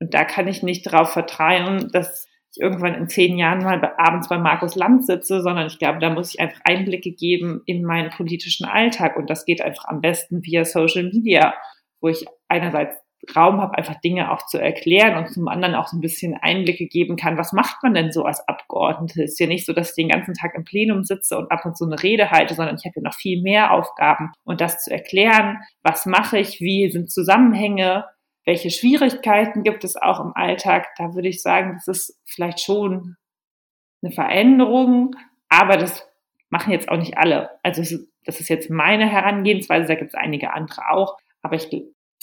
Und 0.00 0.14
da 0.14 0.24
kann 0.24 0.48
ich 0.48 0.62
nicht 0.62 0.86
darauf 0.86 1.12
vertrauen, 1.12 1.90
dass 1.92 2.26
ich 2.52 2.62
irgendwann 2.62 2.94
in 2.94 3.08
zehn 3.08 3.36
Jahren 3.36 3.64
mal 3.64 3.94
abends 3.96 4.28
bei 4.28 4.38
Markus 4.38 4.74
Land 4.74 5.06
sitze, 5.06 5.42
sondern 5.42 5.66
ich 5.66 5.78
glaube, 5.78 5.98
da 5.98 6.10
muss 6.10 6.34
ich 6.34 6.40
einfach 6.40 6.60
Einblicke 6.64 7.12
geben 7.12 7.62
in 7.66 7.84
meinen 7.84 8.10
politischen 8.10 8.66
Alltag. 8.66 9.16
Und 9.16 9.28
das 9.28 9.44
geht 9.44 9.60
einfach 9.60 9.86
am 9.86 10.00
besten 10.00 10.44
via 10.44 10.64
Social 10.64 11.04
Media, 11.04 11.54
wo 12.00 12.08
ich 12.08 12.24
einerseits 12.48 13.03
Raum 13.34 13.60
habe, 13.60 13.76
einfach 13.76 14.00
Dinge 14.00 14.30
auch 14.30 14.46
zu 14.46 14.58
erklären 14.58 15.16
und 15.16 15.32
zum 15.32 15.48
anderen 15.48 15.74
auch 15.74 15.88
so 15.88 15.96
ein 15.96 16.00
bisschen 16.00 16.34
Einblicke 16.34 16.86
geben 16.86 17.16
kann, 17.16 17.38
was 17.38 17.52
macht 17.52 17.82
man 17.82 17.94
denn 17.94 18.12
so 18.12 18.24
als 18.24 18.46
Abgeordnete? 18.48 19.22
Ist 19.22 19.40
ja 19.40 19.46
nicht 19.46 19.66
so, 19.66 19.72
dass 19.72 19.90
ich 19.90 19.96
den 19.96 20.08
ganzen 20.08 20.34
Tag 20.34 20.54
im 20.54 20.64
Plenum 20.64 21.04
sitze 21.04 21.38
und 21.38 21.50
ab 21.50 21.64
und 21.64 21.76
zu 21.76 21.84
eine 21.84 22.02
Rede 22.02 22.30
halte, 22.30 22.54
sondern 22.54 22.76
ich 22.76 22.84
habe 22.84 22.94
ja 22.96 23.02
noch 23.02 23.14
viel 23.14 23.42
mehr 23.42 23.72
Aufgaben. 23.72 24.32
Und 24.44 24.60
das 24.60 24.82
zu 24.82 24.90
erklären, 24.90 25.58
was 25.82 26.06
mache 26.06 26.38
ich, 26.38 26.60
wie 26.60 26.90
sind 26.90 27.10
Zusammenhänge, 27.10 28.04
welche 28.44 28.70
Schwierigkeiten 28.70 29.62
gibt 29.62 29.84
es 29.84 29.96
auch 29.96 30.20
im 30.20 30.32
Alltag, 30.34 30.88
da 30.98 31.14
würde 31.14 31.28
ich 31.28 31.42
sagen, 31.42 31.74
das 31.74 31.88
ist 31.88 32.20
vielleicht 32.26 32.60
schon 32.60 33.16
eine 34.02 34.12
Veränderung, 34.12 35.16
aber 35.48 35.76
das 35.76 36.06
machen 36.50 36.72
jetzt 36.72 36.88
auch 36.88 36.98
nicht 36.98 37.16
alle. 37.16 37.50
Also 37.62 37.82
das 38.24 38.40
ist 38.40 38.48
jetzt 38.48 38.70
meine 38.70 39.08
Herangehensweise, 39.10 39.88
da 39.88 39.94
gibt 39.94 40.08
es 40.08 40.14
einige 40.14 40.52
andere 40.52 40.90
auch. 40.90 41.16
Aber 41.42 41.56
ich 41.56 41.68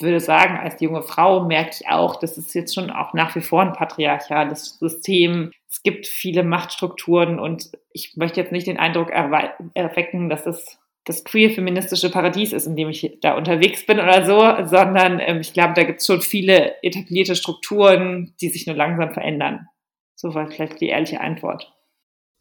würde 0.01 0.19
sagen, 0.19 0.57
als 0.57 0.81
junge 0.81 1.03
Frau 1.03 1.45
merke 1.45 1.71
ich 1.79 1.87
auch, 1.87 2.17
das 2.17 2.37
ist 2.37 2.53
jetzt 2.53 2.73
schon 2.73 2.89
auch 2.89 3.13
nach 3.13 3.35
wie 3.35 3.41
vor 3.41 3.61
ein 3.61 3.73
patriarchales 3.73 4.77
System. 4.79 5.51
Es 5.69 5.83
gibt 5.83 6.07
viele 6.07 6.43
Machtstrukturen 6.43 7.39
und 7.39 7.71
ich 7.91 8.15
möchte 8.15 8.39
jetzt 8.39 8.51
nicht 8.51 8.67
den 8.67 8.79
Eindruck 8.79 9.09
erwecken, 9.09 10.29
dass 10.29 10.45
es 10.45 10.77
das 11.05 11.23
queer-feministische 11.23 12.11
Paradies 12.11 12.53
ist, 12.53 12.67
in 12.67 12.75
dem 12.75 12.89
ich 12.89 13.17
da 13.21 13.35
unterwegs 13.35 13.85
bin 13.85 13.99
oder 13.99 14.25
so, 14.25 14.67
sondern 14.67 15.19
ähm, 15.19 15.39
ich 15.41 15.53
glaube, 15.53 15.73
da 15.75 15.83
gibt 15.83 15.99
es 15.99 16.05
schon 16.05 16.21
viele 16.21 16.75
etablierte 16.83 17.35
Strukturen, 17.35 18.35
die 18.39 18.49
sich 18.49 18.67
nur 18.67 18.75
langsam 18.75 19.11
verändern. 19.11 19.67
So 20.15 20.35
war 20.35 20.49
vielleicht 20.51 20.79
die 20.79 20.89
ehrliche 20.89 21.19
Antwort. 21.19 21.73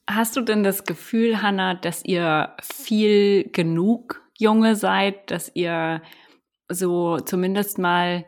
Hast 0.09 0.37
du 0.37 0.43
denn 0.43 0.63
das 0.63 0.85
Gefühl, 0.85 1.41
Hannah, 1.41 1.75
dass 1.75 2.05
ihr 2.05 2.55
viel 2.61 3.49
genug 3.53 4.23
Junge 4.39 4.75
seid, 4.75 5.31
dass 5.31 5.53
ihr 5.55 6.03
so 6.71 7.19
zumindest 7.19 7.79
mal 7.79 8.25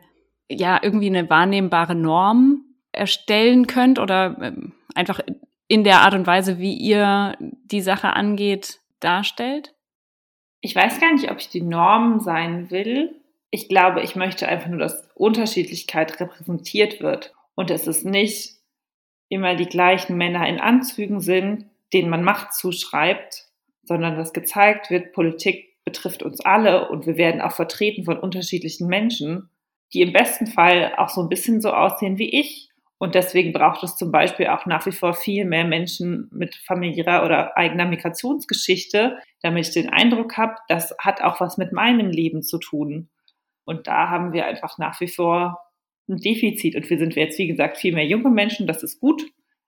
ja 0.49 0.79
irgendwie 0.81 1.07
eine 1.07 1.29
wahrnehmbare 1.29 1.95
Norm 1.95 2.65
erstellen 2.91 3.67
könnt 3.67 3.99
oder 3.99 4.37
ähm, 4.41 4.73
einfach 4.93 5.19
in 5.67 5.83
der 5.83 6.01
Art 6.01 6.13
und 6.13 6.27
Weise, 6.27 6.59
wie 6.59 6.75
ihr 6.75 7.35
die 7.39 7.81
Sache 7.81 8.13
angeht, 8.13 8.79
darstellt? 8.99 9.73
Ich 10.61 10.75
weiß 10.75 10.99
gar 10.99 11.11
nicht, 11.13 11.31
ob 11.31 11.39
ich 11.39 11.49
die 11.49 11.61
Norm 11.61 12.19
sein 12.19 12.69
will. 12.69 13.19
Ich 13.49 13.69
glaube, 13.69 14.01
ich 14.01 14.15
möchte 14.15 14.47
einfach 14.47 14.69
nur, 14.69 14.79
dass 14.79 15.09
Unterschiedlichkeit 15.15 16.19
repräsentiert 16.19 17.01
wird 17.01 17.33
und 17.55 17.69
dass 17.69 17.87
es 17.87 18.03
nicht 18.03 18.55
immer 19.29 19.55
die 19.55 19.65
gleichen 19.65 20.15
Männer 20.17 20.47
in 20.47 20.59
Anzügen 20.59 21.19
sind, 21.19 21.65
denen 21.91 22.09
man 22.09 22.23
Macht 22.23 22.53
zuschreibt, 22.53 23.47
sondern 23.83 24.15
dass 24.15 24.33
gezeigt 24.33 24.89
wird, 24.89 25.13
Politik 25.13 25.72
betrifft 25.85 26.23
uns 26.23 26.39
alle 26.41 26.89
und 26.89 27.05
wir 27.05 27.17
werden 27.17 27.41
auch 27.41 27.51
vertreten 27.51 28.05
von 28.05 28.17
unterschiedlichen 28.19 28.87
Menschen, 28.87 29.49
die 29.93 30.01
im 30.01 30.13
besten 30.13 30.47
Fall 30.47 30.93
auch 30.97 31.09
so 31.09 31.21
ein 31.21 31.29
bisschen 31.29 31.61
so 31.61 31.71
aussehen 31.71 32.17
wie 32.17 32.29
ich. 32.39 32.69
Und 32.97 33.15
deswegen 33.15 33.51
braucht 33.51 33.83
es 33.83 33.97
zum 33.97 34.11
Beispiel 34.11 34.47
auch 34.47 34.65
nach 34.65 34.85
wie 34.85 34.91
vor 34.91 35.13
viel 35.13 35.43
mehr 35.43 35.65
Menschen 35.65 36.29
mit 36.31 36.55
familiärer 36.55 37.25
oder 37.25 37.57
eigener 37.57 37.85
Migrationsgeschichte, 37.85 39.17
damit 39.41 39.67
ich 39.67 39.73
den 39.73 39.89
Eindruck 39.89 40.37
habe, 40.37 40.55
das 40.69 40.95
hat 40.99 41.21
auch 41.21 41.41
was 41.41 41.57
mit 41.57 41.73
meinem 41.73 42.09
Leben 42.09 42.43
zu 42.43 42.59
tun. 42.59 43.09
Und 43.65 43.87
da 43.87 44.09
haben 44.09 44.31
wir 44.31 44.45
einfach 44.45 44.77
nach 44.77 45.01
wie 45.01 45.09
vor 45.09 45.59
ein 46.07 46.17
Defizit. 46.17 46.75
Und 46.75 46.89
wir 46.89 46.97
sind 46.97 47.15
jetzt, 47.15 47.37
wie 47.37 47.47
gesagt, 47.47 47.77
viel 47.77 47.93
mehr 47.93 48.05
junge 48.05 48.29
Menschen. 48.29 48.67
Das 48.67 48.83
ist 48.83 48.99
gut. 48.99 49.23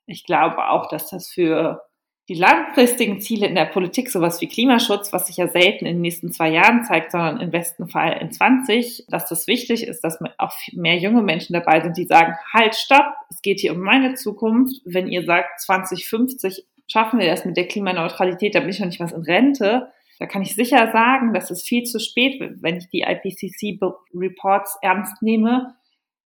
Ich 0.06 0.23
glaube 0.23 0.69
auch, 0.69 0.88
dass 0.88 1.10
das 1.10 1.30
für 1.30 1.82
die 2.27 2.33
langfristigen 2.33 3.21
Ziele 3.21 3.45
in 3.45 3.53
der 3.53 3.65
Politik, 3.65 4.09
sowas 4.09 4.41
wie 4.41 4.47
Klimaschutz, 4.47 5.13
was 5.13 5.27
sich 5.27 5.38
ja 5.38 5.47
selten 5.47 5.85
in 5.85 5.97
den 5.97 6.01
nächsten 6.01 6.31
zwei 6.31 6.49
Jahren 6.49 6.83
zeigt, 6.83 7.11
sondern 7.11 7.39
im 7.39 7.51
besten 7.51 7.88
Fall 7.88 8.17
in 8.19 8.31
20, 8.31 9.05
dass 9.09 9.29
das 9.29 9.45
wichtig 9.45 9.85
ist, 9.85 10.01
dass 10.03 10.17
auch 10.39 10.53
mehr 10.73 10.97
junge 10.97 11.21
Menschen 11.21 11.53
dabei 11.53 11.81
sind, 11.81 11.97
die 11.97 12.05
sagen, 12.05 12.33
halt, 12.51 12.75
stopp, 12.75 13.05
es 13.29 13.43
geht 13.43 13.59
hier 13.59 13.73
um 13.73 13.79
meine 13.79 14.15
Zukunft. 14.15 14.81
Wenn 14.85 15.07
ihr 15.07 15.23
sagt, 15.23 15.61
2050 15.61 16.65
schaffen 16.88 17.19
wir 17.19 17.27
das 17.27 17.45
mit 17.45 17.57
der 17.57 17.67
Klimaneutralität, 17.67 18.55
da 18.55 18.61
bin 18.61 18.69
ich 18.69 18.79
noch 18.79 18.88
nicht 18.88 18.99
was 18.99 19.11
in 19.11 19.21
Rente. 19.21 19.91
Da 20.17 20.25
kann 20.25 20.41
ich 20.41 20.55
sicher 20.55 20.91
sagen, 20.91 21.33
dass 21.33 21.51
es 21.51 21.61
viel 21.61 21.83
zu 21.83 21.99
spät, 21.99 22.41
wenn 22.61 22.77
ich 22.77 22.89
die 22.89 23.01
IPCC-Reports 23.01 24.79
ernst 24.81 25.21
nehme, 25.21 25.75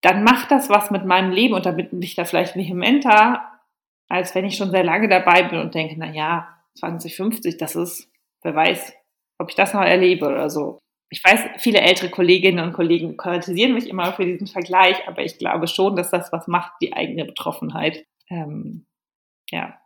dann 0.02 0.24
macht 0.24 0.52
das 0.52 0.70
was 0.70 0.92
mit 0.92 1.06
meinem 1.06 1.32
Leben 1.32 1.54
und 1.54 1.66
da 1.66 1.72
bin 1.72 2.02
ich 2.02 2.16
da 2.16 2.26
vielleicht 2.26 2.56
vehementer, 2.56 3.42
als 4.10 4.34
wenn 4.36 4.46
ich 4.46 4.58
schon 4.58 4.72
sehr 4.72 4.84
lange 4.84 5.08
dabei 5.08 5.44
bin 5.44 5.60
und 5.60 5.76
denke, 5.76 5.96
na 5.98 6.12
ja, 6.12 6.48
2050, 6.76 7.58
das 7.58 7.76
ist, 7.76 8.10
wer 8.44 8.56
weiß, 8.56 8.94
ob 9.40 9.50
ich 9.50 9.56
das 9.56 9.74
noch 9.74 9.82
erlebe 9.82 10.28
oder 10.28 10.50
so. 10.50 10.80
Ich 11.10 11.24
weiß, 11.24 11.40
viele 11.60 11.80
ältere 11.80 12.10
Kolleginnen 12.10 12.66
und 12.66 12.74
Kollegen 12.74 13.16
kritisieren 13.16 13.74
mich 13.74 13.88
immer 13.88 14.14
für 14.14 14.26
diesen 14.26 14.48
Vergleich, 14.48 15.08
aber 15.08 15.24
ich 15.24 15.38
glaube 15.38 15.68
schon, 15.68 15.96
dass 15.96 16.10
das 16.10 16.32
was 16.34 16.48
macht, 16.48 16.74
die 16.82 16.94
eigene 16.94 17.26
Betroffenheit. 17.26 18.06
Ähm, 18.30 18.86
ja. 19.52 19.80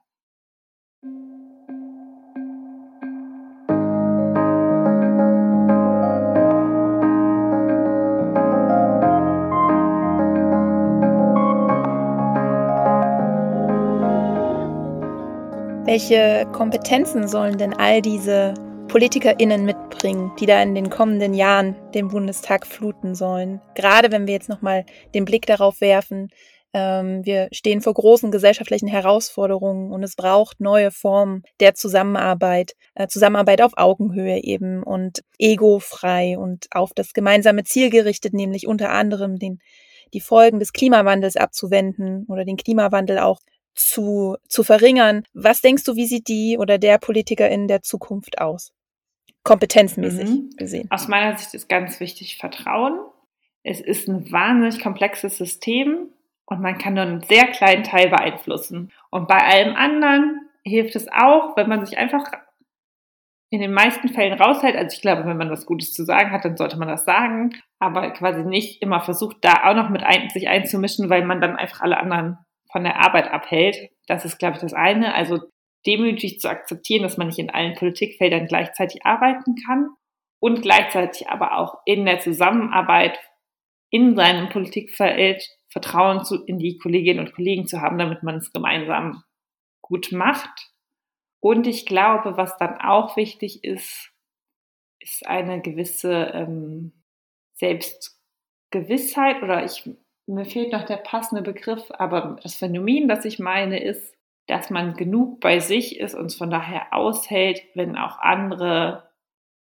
Welche 15.91 16.47
Kompetenzen 16.53 17.27
sollen 17.27 17.57
denn 17.57 17.73
all 17.73 18.01
diese 18.01 18.53
PolitikerInnen 18.87 19.65
mitbringen, 19.65 20.31
die 20.39 20.45
da 20.45 20.63
in 20.63 20.73
den 20.73 20.89
kommenden 20.89 21.33
Jahren 21.33 21.75
den 21.93 22.07
Bundestag 22.07 22.65
fluten 22.65 23.13
sollen? 23.13 23.59
Gerade 23.75 24.09
wenn 24.09 24.25
wir 24.25 24.33
jetzt 24.33 24.47
nochmal 24.47 24.85
den 25.13 25.25
Blick 25.25 25.45
darauf 25.47 25.81
werfen, 25.81 26.29
ähm, 26.71 27.25
wir 27.25 27.49
stehen 27.51 27.81
vor 27.81 27.93
großen 27.93 28.31
gesellschaftlichen 28.31 28.87
Herausforderungen 28.87 29.91
und 29.91 30.01
es 30.01 30.15
braucht 30.15 30.61
neue 30.61 30.91
Formen 30.91 31.43
der 31.59 31.75
Zusammenarbeit, 31.75 32.71
äh, 32.95 33.07
Zusammenarbeit 33.07 33.61
auf 33.61 33.73
Augenhöhe 33.75 34.41
eben 34.41 34.83
und 34.83 35.25
egofrei 35.39 36.37
und 36.37 36.67
auf 36.71 36.91
das 36.95 37.11
gemeinsame 37.11 37.65
Ziel 37.65 37.89
gerichtet, 37.89 38.33
nämlich 38.33 38.65
unter 38.65 38.91
anderem 38.91 39.39
den, 39.39 39.59
die 40.13 40.21
Folgen 40.21 40.59
des 40.59 40.71
Klimawandels 40.71 41.35
abzuwenden 41.35 42.27
oder 42.29 42.45
den 42.45 42.55
Klimawandel 42.55 43.19
auch 43.19 43.41
zu, 43.75 44.37
zu 44.47 44.63
verringern. 44.63 45.23
Was 45.33 45.61
denkst 45.61 45.83
du, 45.83 45.95
wie 45.95 46.05
sieht 46.05 46.27
die 46.27 46.57
oder 46.57 46.77
der 46.77 46.97
Politiker 46.97 47.49
in 47.49 47.67
der 47.67 47.81
Zukunft 47.81 48.39
aus? 48.39 48.71
Kompetenzmäßig 49.43 50.29
mhm. 50.29 50.49
gesehen. 50.57 50.87
Aus 50.91 51.07
meiner 51.07 51.37
Sicht 51.37 51.53
ist 51.53 51.67
ganz 51.67 51.99
wichtig 51.99 52.37
Vertrauen. 52.37 52.99
Es 53.63 53.79
ist 53.79 54.07
ein 54.07 54.31
wahnsinnig 54.31 54.81
komplexes 54.81 55.37
System 55.37 56.09
und 56.45 56.61
man 56.61 56.77
kann 56.77 56.95
nur 56.95 57.03
einen 57.03 57.21
sehr 57.21 57.47
kleinen 57.47 57.83
Teil 57.83 58.09
beeinflussen. 58.09 58.91
Und 59.09 59.27
bei 59.27 59.37
allem 59.37 59.75
anderen 59.75 60.49
hilft 60.63 60.95
es 60.95 61.07
auch, 61.07 61.55
wenn 61.55 61.69
man 61.69 61.85
sich 61.85 61.97
einfach 61.97 62.31
in 63.49 63.61
den 63.61 63.73
meisten 63.73 64.09
Fällen 64.09 64.39
raushält. 64.39 64.75
Also 64.75 64.95
ich 64.95 65.01
glaube, 65.01 65.25
wenn 65.25 65.37
man 65.37 65.49
was 65.49 65.65
Gutes 65.65 65.93
zu 65.93 66.05
sagen 66.05 66.31
hat, 66.31 66.45
dann 66.45 66.57
sollte 66.57 66.77
man 66.77 66.87
das 66.87 67.03
sagen, 67.03 67.51
aber 67.79 68.11
quasi 68.11 68.43
nicht 68.43 68.81
immer 68.81 69.01
versucht, 69.01 69.37
da 69.41 69.65
auch 69.65 69.75
noch 69.75 69.89
mit 69.89 70.03
ein, 70.03 70.29
sich 70.29 70.47
einzumischen, 70.47 71.09
weil 71.09 71.25
man 71.25 71.41
dann 71.41 71.57
einfach 71.57 71.81
alle 71.81 71.97
anderen 71.97 72.37
von 72.71 72.83
der 72.83 72.99
Arbeit 72.99 73.31
abhält. 73.31 73.89
Das 74.07 74.25
ist, 74.25 74.39
glaube 74.39 74.55
ich, 74.55 74.61
das 74.61 74.73
eine. 74.73 75.13
Also 75.13 75.39
demütig 75.85 76.39
zu 76.39 76.49
akzeptieren, 76.49 77.03
dass 77.03 77.17
man 77.17 77.27
nicht 77.27 77.39
in 77.39 77.49
allen 77.49 77.75
Politikfeldern 77.75 78.47
gleichzeitig 78.47 79.05
arbeiten 79.05 79.55
kann 79.65 79.89
und 80.39 80.61
gleichzeitig 80.61 81.29
aber 81.29 81.57
auch 81.57 81.81
in 81.85 82.05
der 82.05 82.19
Zusammenarbeit 82.19 83.19
in 83.89 84.15
seinem 84.15 84.49
Politikfeld 84.49 85.47
Vertrauen 85.69 86.25
zu, 86.25 86.43
in 86.45 86.59
die 86.59 86.77
Kolleginnen 86.77 87.19
und 87.25 87.33
Kollegen 87.33 87.65
zu 87.65 87.81
haben, 87.81 87.97
damit 87.97 88.23
man 88.23 88.35
es 88.35 88.51
gemeinsam 88.51 89.23
gut 89.81 90.11
macht. 90.11 90.71
Und 91.39 91.65
ich 91.65 91.85
glaube, 91.85 92.37
was 92.37 92.57
dann 92.57 92.79
auch 92.79 93.15
wichtig 93.17 93.63
ist, 93.63 94.11
ist 94.99 95.25
eine 95.25 95.61
gewisse 95.61 96.31
ähm, 96.33 96.91
Selbstgewissheit 97.55 99.41
oder 99.41 99.63
ich, 99.65 99.89
mir 100.33 100.45
fehlt 100.45 100.71
noch 100.71 100.85
der 100.85 100.97
passende 100.97 101.41
Begriff, 101.41 101.83
aber 101.91 102.37
das 102.43 102.55
Phänomen, 102.55 103.07
das 103.07 103.25
ich 103.25 103.39
meine, 103.39 103.81
ist, 103.81 104.15
dass 104.47 104.69
man 104.69 104.95
genug 104.95 105.39
bei 105.39 105.59
sich 105.59 105.99
ist 105.99 106.15
und 106.15 106.27
es 106.27 106.35
von 106.35 106.49
daher 106.49 106.93
aushält, 106.93 107.61
wenn 107.75 107.95
auch 107.95 108.19
andere 108.19 109.09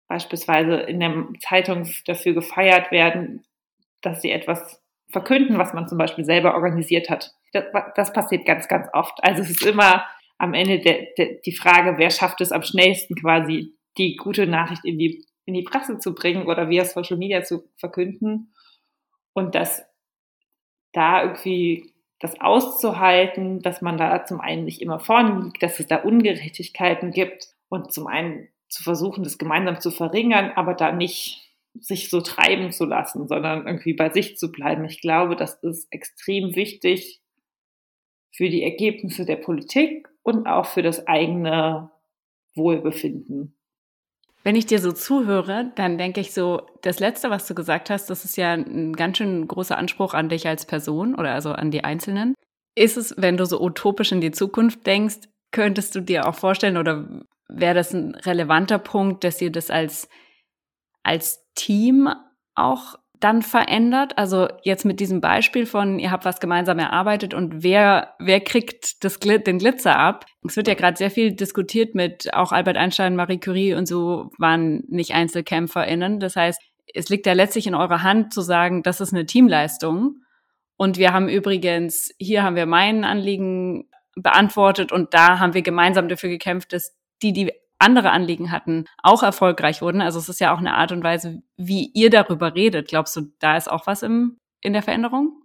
beispielsweise 0.08 0.74
in 0.74 1.00
der 1.00 1.26
Zeitung 1.40 1.88
dafür 2.06 2.34
gefeiert 2.34 2.90
werden, 2.90 3.44
dass 4.00 4.22
sie 4.22 4.30
etwas 4.30 4.82
verkünden, 5.10 5.58
was 5.58 5.72
man 5.72 5.88
zum 5.88 5.98
Beispiel 5.98 6.24
selber 6.24 6.54
organisiert 6.54 7.10
hat. 7.10 7.32
Das, 7.52 7.64
das 7.94 8.12
passiert 8.12 8.46
ganz, 8.46 8.66
ganz 8.66 8.88
oft. 8.92 9.22
Also 9.22 9.42
es 9.42 9.50
ist 9.50 9.64
immer 9.64 10.04
am 10.38 10.54
Ende 10.54 10.80
der, 10.80 11.06
der, 11.18 11.34
die 11.44 11.54
Frage, 11.54 11.98
wer 11.98 12.10
schafft 12.10 12.40
es 12.40 12.52
am 12.52 12.62
schnellsten 12.62 13.14
quasi, 13.14 13.74
die 13.98 14.16
gute 14.16 14.46
Nachricht 14.46 14.84
in 14.84 14.98
die, 14.98 15.24
in 15.44 15.54
die 15.54 15.62
Presse 15.62 15.98
zu 15.98 16.14
bringen 16.14 16.46
oder 16.46 16.68
via 16.68 16.84
Social 16.84 17.16
Media 17.16 17.42
zu 17.42 17.64
verkünden. 17.76 18.52
Und 19.32 19.54
dass 19.54 19.84
da 20.92 21.22
irgendwie 21.22 21.92
das 22.20 22.40
auszuhalten, 22.40 23.60
dass 23.62 23.80
man 23.80 23.96
da 23.96 24.24
zum 24.24 24.40
einen 24.40 24.64
nicht 24.64 24.82
immer 24.82 25.00
vorne 25.00 25.44
liegt, 25.44 25.62
dass 25.62 25.80
es 25.80 25.86
da 25.86 25.96
Ungerechtigkeiten 25.96 27.12
gibt 27.12 27.48
und 27.68 27.92
zum 27.92 28.06
einen 28.06 28.48
zu 28.68 28.82
versuchen, 28.82 29.24
das 29.24 29.38
gemeinsam 29.38 29.80
zu 29.80 29.90
verringern, 29.90 30.52
aber 30.54 30.74
da 30.74 30.92
nicht 30.92 31.50
sich 31.74 32.10
so 32.10 32.20
treiben 32.20 32.72
zu 32.72 32.84
lassen, 32.84 33.26
sondern 33.28 33.66
irgendwie 33.66 33.94
bei 33.94 34.10
sich 34.10 34.36
zu 34.36 34.50
bleiben. 34.50 34.84
Ich 34.84 35.00
glaube, 35.00 35.36
das 35.36 35.54
ist 35.62 35.86
extrem 35.92 36.54
wichtig 36.56 37.20
für 38.32 38.48
die 38.48 38.62
Ergebnisse 38.62 39.24
der 39.24 39.36
Politik 39.36 40.08
und 40.22 40.46
auch 40.46 40.66
für 40.66 40.82
das 40.82 41.06
eigene 41.06 41.90
Wohlbefinden. 42.54 43.56
Wenn 44.42 44.56
ich 44.56 44.66
dir 44.66 44.78
so 44.78 44.92
zuhöre, 44.92 45.70
dann 45.74 45.98
denke 45.98 46.20
ich 46.20 46.32
so, 46.32 46.62
das 46.82 46.98
Letzte, 46.98 47.28
was 47.28 47.46
du 47.46 47.54
gesagt 47.54 47.90
hast, 47.90 48.08
das 48.08 48.24
ist 48.24 48.36
ja 48.36 48.54
ein 48.54 48.94
ganz 48.94 49.18
schön 49.18 49.46
großer 49.46 49.76
Anspruch 49.76 50.14
an 50.14 50.30
dich 50.30 50.48
als 50.48 50.64
Person 50.64 51.14
oder 51.14 51.32
also 51.32 51.52
an 51.52 51.70
die 51.70 51.84
Einzelnen. 51.84 52.34
Ist 52.74 52.96
es, 52.96 53.14
wenn 53.18 53.36
du 53.36 53.44
so 53.44 53.60
utopisch 53.60 54.12
in 54.12 54.20
die 54.20 54.30
Zukunft 54.30 54.86
denkst, 54.86 55.28
könntest 55.50 55.94
du 55.94 56.00
dir 56.00 56.26
auch 56.26 56.34
vorstellen 56.34 56.78
oder 56.78 57.06
wäre 57.48 57.74
das 57.74 57.92
ein 57.92 58.14
relevanter 58.14 58.78
Punkt, 58.78 59.24
dass 59.24 59.42
ihr 59.42 59.50
das 59.50 59.70
als 59.70 60.08
als 61.02 61.44
Team 61.54 62.08
auch 62.54 62.94
dann 63.20 63.42
verändert? 63.42 64.16
Also 64.16 64.48
jetzt 64.62 64.84
mit 64.84 64.98
diesem 64.98 65.20
Beispiel 65.20 65.66
von, 65.66 65.98
ihr 65.98 66.10
habt 66.10 66.24
was 66.24 66.40
gemeinsam 66.40 66.78
erarbeitet 66.78 67.34
und 67.34 67.62
wer, 67.62 68.14
wer 68.18 68.40
kriegt 68.40 69.04
das, 69.04 69.18
den 69.20 69.58
Glitzer 69.58 69.96
ab? 69.98 70.24
Es 70.46 70.56
wird 70.56 70.68
ja 70.68 70.74
gerade 70.74 70.96
sehr 70.96 71.10
viel 71.10 71.32
diskutiert 71.32 71.94
mit, 71.94 72.32
auch 72.34 72.52
Albert 72.52 72.76
Einstein, 72.76 73.16
Marie 73.16 73.38
Curie 73.38 73.74
und 73.74 73.86
so 73.86 74.30
waren 74.38 74.84
nicht 74.88 75.14
EinzelkämpferInnen. 75.14 76.18
Das 76.18 76.34
heißt, 76.36 76.60
es 76.94 77.08
liegt 77.08 77.26
ja 77.26 77.34
letztlich 77.34 77.66
in 77.66 77.74
eurer 77.74 78.02
Hand 78.02 78.32
zu 78.32 78.40
sagen, 78.40 78.82
das 78.82 79.00
ist 79.00 79.12
eine 79.12 79.26
Teamleistung. 79.26 80.22
Und 80.76 80.96
wir 80.96 81.12
haben 81.12 81.28
übrigens, 81.28 82.14
hier 82.18 82.42
haben 82.42 82.56
wir 82.56 82.66
mein 82.66 83.04
Anliegen 83.04 83.88
beantwortet 84.16 84.92
und 84.92 85.14
da 85.14 85.38
haben 85.38 85.54
wir 85.54 85.62
gemeinsam 85.62 86.08
dafür 86.08 86.30
gekämpft, 86.30 86.72
dass 86.72 86.96
die, 87.22 87.32
die 87.32 87.52
andere 87.80 88.10
Anliegen 88.10 88.52
hatten, 88.52 88.84
auch 89.02 89.22
erfolgreich 89.22 89.82
wurden. 89.82 90.00
Also 90.00 90.18
es 90.18 90.28
ist 90.28 90.40
ja 90.40 90.54
auch 90.54 90.58
eine 90.58 90.74
Art 90.74 90.92
und 90.92 91.02
Weise, 91.02 91.42
wie 91.56 91.90
ihr 91.94 92.10
darüber 92.10 92.54
redet. 92.54 92.88
Glaubst 92.88 93.16
du, 93.16 93.32
da 93.38 93.56
ist 93.56 93.70
auch 93.70 93.86
was 93.86 94.02
im, 94.02 94.36
in 94.60 94.72
der 94.72 94.82
Veränderung? 94.82 95.42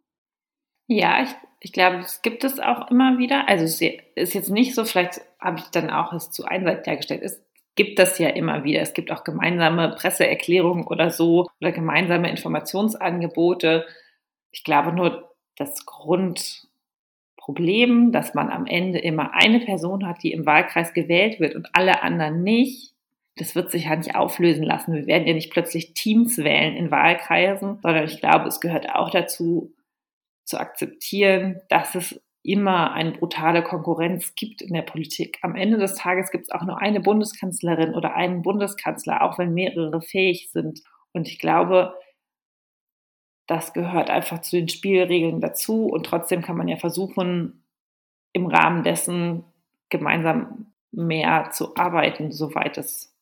Ja, 0.87 1.23
ich, 1.23 1.29
ich 1.61 1.73
glaube, 1.73 1.97
das 1.97 2.21
gibt 2.21 2.43
es 2.43 2.59
auch 2.59 2.91
immer 2.91 3.17
wieder. 3.17 3.47
Also 3.47 3.63
es 3.63 3.81
ist 4.15 4.33
jetzt 4.33 4.49
nicht 4.49 4.75
so, 4.75 4.85
vielleicht 4.85 5.21
habe 5.39 5.59
ich 5.59 5.65
dann 5.65 5.89
auch 5.89 6.13
es 6.13 6.29
zu 6.31 6.45
einseitig 6.45 6.83
dargestellt. 6.83 7.23
Es 7.23 7.41
gibt 7.75 7.99
das 7.99 8.19
ja 8.19 8.29
immer 8.29 8.63
wieder. 8.63 8.81
Es 8.81 8.93
gibt 8.93 9.11
auch 9.11 9.23
gemeinsame 9.23 9.95
Presseerklärungen 9.95 10.87
oder 10.87 11.09
so 11.09 11.47
oder 11.59 11.71
gemeinsame 11.71 12.29
Informationsangebote. 12.29 13.85
Ich 14.51 14.63
glaube 14.63 14.93
nur, 14.93 15.35
das 15.57 15.85
Grund, 15.85 16.67
Problem, 17.45 18.11
dass 18.11 18.33
man 18.33 18.49
am 18.49 18.65
Ende 18.65 18.97
immer 18.97 19.35
eine 19.35 19.59
Person 19.59 20.07
hat, 20.07 20.23
die 20.23 20.31
im 20.31 20.47
Wahlkreis 20.47 20.95
gewählt 20.95 21.39
wird 21.39 21.53
und 21.53 21.67
alle 21.73 22.01
anderen 22.01 22.41
nicht, 22.41 22.95
das 23.37 23.53
wird 23.53 23.69
sich 23.69 23.85
ja 23.85 23.95
nicht 23.95 24.15
auflösen 24.15 24.63
lassen. 24.63 24.95
Wir 24.95 25.05
werden 25.05 25.27
ja 25.27 25.33
nicht 25.35 25.51
plötzlich 25.51 25.93
Teams 25.93 26.39
wählen 26.39 26.75
in 26.75 26.89
Wahlkreisen, 26.89 27.77
sondern 27.83 28.05
ich 28.05 28.19
glaube, 28.19 28.47
es 28.47 28.61
gehört 28.61 28.89
auch 28.89 29.11
dazu, 29.11 29.75
zu 30.43 30.59
akzeptieren, 30.59 31.61
dass 31.69 31.93
es 31.93 32.19
immer 32.41 32.93
eine 32.93 33.11
brutale 33.11 33.61
Konkurrenz 33.61 34.33
gibt 34.33 34.63
in 34.63 34.73
der 34.73 34.81
Politik. 34.81 35.37
Am 35.43 35.55
Ende 35.55 35.77
des 35.77 35.93
Tages 35.93 36.31
gibt 36.31 36.45
es 36.45 36.51
auch 36.51 36.63
nur 36.63 36.81
eine 36.81 36.99
Bundeskanzlerin 36.99 37.93
oder 37.93 38.15
einen 38.15 38.41
Bundeskanzler, 38.41 39.21
auch 39.21 39.37
wenn 39.37 39.53
mehrere 39.53 40.01
fähig 40.01 40.49
sind. 40.51 40.81
Und 41.13 41.27
ich 41.27 41.37
glaube, 41.37 41.93
das 43.47 43.73
gehört 43.73 44.09
einfach 44.09 44.41
zu 44.41 44.55
den 44.55 44.69
Spielregeln 44.69 45.39
dazu 45.39 45.87
und 45.87 46.05
trotzdem 46.05 46.41
kann 46.41 46.57
man 46.57 46.67
ja 46.67 46.77
versuchen, 46.77 47.63
im 48.33 48.47
Rahmen 48.47 48.83
dessen 48.83 49.43
gemeinsam 49.89 50.73
mehr 50.91 51.51
zu 51.51 51.75
arbeiten, 51.75 52.31
soweit 52.31 52.77
es 52.77 53.13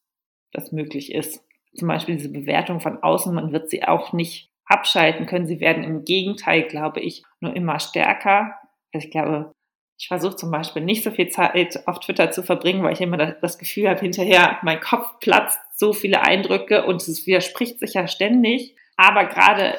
das 0.51 0.71
möglich 0.71 1.13
ist. 1.13 1.43
Zum 1.75 1.87
Beispiel 1.87 2.15
diese 2.15 2.31
Bewertung 2.31 2.79
von 2.79 3.01
außen, 3.01 3.33
man 3.33 3.51
wird 3.51 3.69
sie 3.69 3.83
auch 3.83 4.13
nicht 4.13 4.49
abschalten 4.65 5.25
können. 5.25 5.47
Sie 5.47 5.59
werden 5.59 5.83
im 5.83 6.05
Gegenteil, 6.05 6.63
glaube 6.63 6.99
ich, 6.99 7.23
nur 7.39 7.55
immer 7.55 7.79
stärker. 7.79 8.55
Also 8.93 9.05
ich 9.05 9.11
glaube, 9.11 9.51
ich 9.97 10.07
versuche 10.07 10.35
zum 10.35 10.51
Beispiel 10.51 10.83
nicht 10.83 11.03
so 11.03 11.11
viel 11.11 11.29
Zeit 11.29 11.87
auf 11.87 11.99
Twitter 11.99 12.31
zu 12.31 12.43
verbringen, 12.43 12.83
weil 12.83 12.93
ich 12.93 13.01
immer 13.01 13.17
das 13.17 13.57
Gefühl 13.57 13.89
habe, 13.89 13.99
hinterher 13.99 14.59
mein 14.61 14.79
Kopf 14.79 15.19
platzt, 15.19 15.59
so 15.75 15.93
viele 15.93 16.21
Eindrücke 16.21 16.85
und 16.85 17.01
es 17.01 17.25
widerspricht 17.25 17.79
sich 17.79 17.93
ja 17.95 18.07
ständig. 18.07 18.75
Aber 18.95 19.25
gerade 19.25 19.75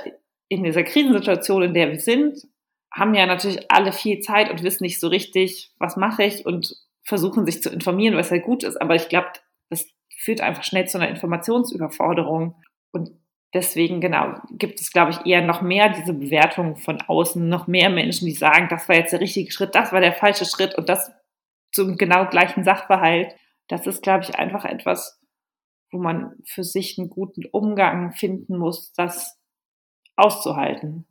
in 0.49 0.65
dieser 0.65 0.83
Krisensituation, 0.83 1.63
in 1.63 1.75
der 1.75 1.91
wir 1.91 2.01
sind, 2.01 2.39
haben 2.93 3.15
ja 3.15 3.27
natürlich 3.27 3.71
alle 3.71 3.93
viel 3.93 4.21
Zeit 4.21 4.51
und 4.51 4.63
wissen 4.63 4.85
nicht 4.85 5.01
so 5.01 5.09
richtig, 5.09 5.73
was 5.79 5.97
mache 5.97 6.25
ich 6.25 6.47
und 6.47 6.77
versuchen 7.03 7.45
sich 7.45 7.63
zu 7.63 7.71
informieren, 7.71 8.17
was 8.17 8.31
ja 8.31 8.39
gut 8.39 8.63
ist. 8.63 8.81
Aber 8.81 8.95
ich 8.95 9.09
glaube, 9.09 9.29
das 9.69 9.87
führt 10.17 10.41
einfach 10.41 10.63
schnell 10.63 10.87
zu 10.87 10.99
einer 10.99 11.09
Informationsüberforderung. 11.09 12.55
Und 12.93 13.11
deswegen, 13.53 14.01
genau, 14.01 14.35
gibt 14.51 14.81
es, 14.81 14.93
glaube 14.93 15.11
ich, 15.11 15.27
eher 15.27 15.43
noch 15.43 15.61
mehr 15.61 15.91
diese 15.91 16.15
Bewertung 16.15 16.77
von 16.77 17.01
außen, 17.01 17.47
noch 17.49 17.67
mehr 17.67 17.91
Menschen, 17.91 18.27
die 18.27 18.33
sagen, 18.33 18.69
das 18.71 18.89
war 18.89 18.97
jetzt 18.97 19.13
der 19.13 19.21
richtige 19.21 19.51
Schritt, 19.51 19.75
das 19.75 19.93
war 19.93 20.01
der 20.01 20.13
falsche 20.13 20.45
Schritt 20.45 20.77
und 20.77 20.89
das 20.89 21.11
zum 21.73 21.97
genau 21.97 22.27
gleichen 22.27 22.65
Sachverhalt. 22.65 23.35
Das 23.69 23.87
ist, 23.87 24.03
glaube 24.03 24.25
ich, 24.25 24.37
einfach 24.37 24.65
etwas, 24.65 25.21
wo 25.91 25.99
man 25.99 26.37
für 26.45 26.65
sich 26.65 26.99
einen 26.99 27.11
guten 27.11 27.45
Umgang 27.47 28.13
finden 28.13 28.57
muss, 28.57 28.93
dass 28.93 29.39
auszuhalten. 30.17 31.07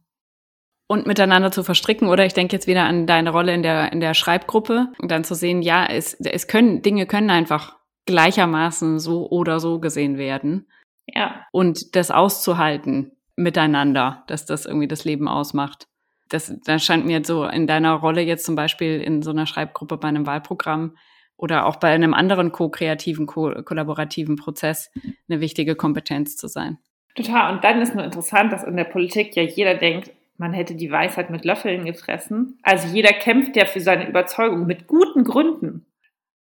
und 0.88 1.08
miteinander 1.08 1.52
zu 1.52 1.64
verstricken. 1.64 2.08
Oder 2.08 2.26
ich 2.26 2.34
denke 2.34 2.56
jetzt 2.56 2.68
wieder 2.68 2.84
an 2.84 3.08
deine 3.08 3.32
Rolle 3.32 3.54
in 3.54 3.64
der, 3.64 3.92
in 3.92 4.00
der 4.00 4.14
Schreibgruppe 4.14 4.90
und 5.00 5.10
dann 5.10 5.24
zu 5.24 5.34
sehen, 5.34 5.62
ja, 5.62 5.86
es, 5.86 6.14
es 6.14 6.48
können, 6.48 6.82
Dinge 6.82 7.08
können 7.08 7.30
einfach 7.30 7.78
gleichermaßen 8.06 9.00
so 9.00 9.30
oder 9.30 9.60
so 9.60 9.80
gesehen 9.80 10.18
werden. 10.18 10.68
Ja. 11.08 11.46
Und 11.52 11.96
das 11.96 12.12
auszuhalten 12.12 13.12
miteinander, 13.36 14.24
dass 14.28 14.46
das 14.46 14.66
irgendwie 14.66 14.88
das 14.88 15.06
Leben 15.06 15.28
ausmacht. 15.28 15.88
Das, 16.30 16.54
das 16.64 16.84
scheint 16.84 17.06
mir 17.06 17.24
so 17.26 17.46
in 17.46 17.68
deiner 17.68 17.94
Rolle 17.94 18.22
jetzt 18.22 18.46
zum 18.46 18.56
Beispiel 18.56 19.02
in 19.02 19.22
so 19.22 19.32
einer 19.32 19.46
Schreibgruppe 19.46 19.98
bei 19.98 20.08
einem 20.08 20.26
Wahlprogramm 20.26 20.96
oder 21.38 21.66
auch 21.66 21.78
bei 21.78 21.90
einem 21.90 22.14
anderen 22.14 22.52
ko-kreativen, 22.52 23.26
ko 23.26 23.52
kollaborativen 23.64 24.36
Prozess 24.36 24.92
eine 25.28 25.42
wichtige 25.42 25.76
Kompetenz 25.76 26.36
zu 26.38 26.48
sein. 26.48 26.78
Total. 27.16 27.54
Und 27.54 27.64
dann 27.64 27.82
ist 27.82 27.96
nur 27.96 28.04
interessant, 28.04 28.52
dass 28.52 28.64
in 28.64 28.76
der 28.76 28.86
Politik 28.86 29.36
ja 29.36 29.44
jeder 29.44 29.76
denkt, 29.76 30.12
man 30.38 30.54
hätte 30.54 30.76
die 30.76 30.92
Weisheit 30.92 31.30
mit 31.30 31.46
Löffeln 31.46 31.86
gefressen. 31.86 32.58
Also 32.64 32.88
jeder 32.88 33.14
kämpft 33.14 33.56
ja 33.56 33.66
für 33.66 33.82
seine 33.82 34.08
Überzeugung 34.08 34.66
mit 34.66 34.88
guten 34.88 35.24
Gründen. 35.24 35.86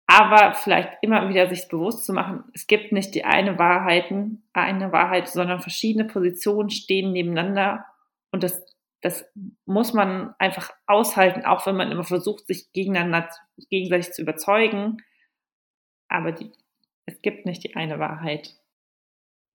Aber 0.06 0.54
vielleicht 0.54 0.90
immer 1.02 1.28
wieder 1.28 1.48
sich 1.48 1.68
bewusst 1.68 2.06
zu 2.06 2.14
machen, 2.14 2.44
es 2.54 2.66
gibt 2.66 2.92
nicht 2.92 3.14
die 3.14 3.24
eine 3.24 3.58
Wahrheiten, 3.58 4.42
eine 4.54 4.90
Wahrheit, 4.90 5.28
sondern 5.28 5.60
verschiedene 5.60 6.06
Positionen 6.06 6.70
stehen 6.70 7.12
nebeneinander. 7.12 7.84
Und 8.30 8.42
das, 8.42 8.64
das 9.02 9.26
muss 9.66 9.92
man 9.92 10.34
einfach 10.38 10.70
aushalten, 10.86 11.44
auch 11.44 11.66
wenn 11.66 11.76
man 11.76 11.92
immer 11.92 12.04
versucht, 12.04 12.46
sich 12.46 12.72
gegeneinander, 12.72 13.28
gegenseitig 13.68 14.12
zu 14.12 14.22
überzeugen. 14.22 14.98
Aber 16.08 16.32
die, 16.32 16.52
es 17.04 17.20
gibt 17.20 17.44
nicht 17.44 17.64
die 17.64 17.76
eine 17.76 17.98
Wahrheit. 17.98 18.54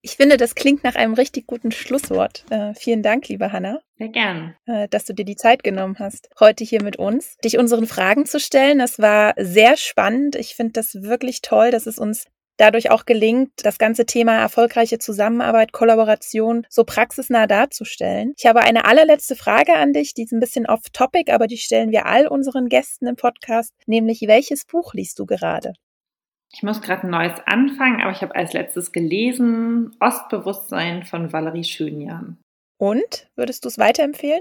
Ich 0.04 0.16
finde, 0.16 0.36
das 0.36 0.54
klingt 0.54 0.84
nach 0.84 0.96
einem 0.96 1.14
richtig 1.14 1.46
guten 1.46 1.72
Schlusswort. 1.72 2.44
Äh, 2.50 2.74
vielen 2.74 3.02
Dank, 3.02 3.26
liebe 3.28 3.52
Hanna. 3.52 3.80
Sehr 3.96 4.10
gern. 4.10 4.54
Äh, 4.66 4.86
dass 4.88 5.06
du 5.06 5.14
dir 5.14 5.24
die 5.24 5.34
Zeit 5.34 5.64
genommen 5.64 5.96
hast, 5.98 6.28
heute 6.38 6.62
hier 6.62 6.82
mit 6.82 6.98
uns, 6.98 7.38
dich 7.42 7.56
unseren 7.56 7.86
Fragen 7.86 8.26
zu 8.26 8.38
stellen. 8.38 8.80
Das 8.80 8.98
war 8.98 9.32
sehr 9.38 9.78
spannend. 9.78 10.36
Ich 10.36 10.56
finde 10.56 10.74
das 10.74 10.94
wirklich 10.94 11.40
toll, 11.40 11.70
dass 11.70 11.86
es 11.86 11.98
uns 11.98 12.26
dadurch 12.58 12.90
auch 12.90 13.06
gelingt, 13.06 13.52
das 13.62 13.78
ganze 13.78 14.04
Thema 14.04 14.36
erfolgreiche 14.36 14.98
Zusammenarbeit, 14.98 15.72
Kollaboration 15.72 16.66
so 16.68 16.84
praxisnah 16.84 17.46
darzustellen. 17.46 18.34
Ich 18.36 18.44
habe 18.44 18.60
eine 18.60 18.84
allerletzte 18.84 19.36
Frage 19.36 19.74
an 19.74 19.94
dich, 19.94 20.12
die 20.12 20.24
ist 20.24 20.32
ein 20.32 20.40
bisschen 20.40 20.66
off-topic, 20.66 21.32
aber 21.32 21.46
die 21.46 21.56
stellen 21.56 21.92
wir 21.92 22.04
all 22.04 22.28
unseren 22.28 22.68
Gästen 22.68 23.06
im 23.06 23.16
Podcast, 23.16 23.72
nämlich 23.86 24.20
welches 24.26 24.66
Buch 24.66 24.92
liest 24.92 25.18
du 25.18 25.24
gerade? 25.24 25.72
Ich 26.54 26.62
muss 26.62 26.80
gerade 26.82 27.02
ein 27.02 27.10
neues 27.10 27.40
anfangen, 27.46 28.00
aber 28.00 28.12
ich 28.12 28.22
habe 28.22 28.36
als 28.36 28.52
letztes 28.52 28.92
gelesen 28.92 29.96
Ostbewusstsein 29.98 31.02
von 31.02 31.32
Valerie 31.32 31.64
Schönjan. 31.64 32.38
Und 32.78 33.28
würdest 33.34 33.64
du 33.64 33.68
es 33.68 33.76
weiterempfehlen? 33.76 34.40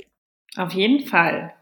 Auf 0.56 0.73
jeden 0.73 1.08
Fall. 1.08 1.56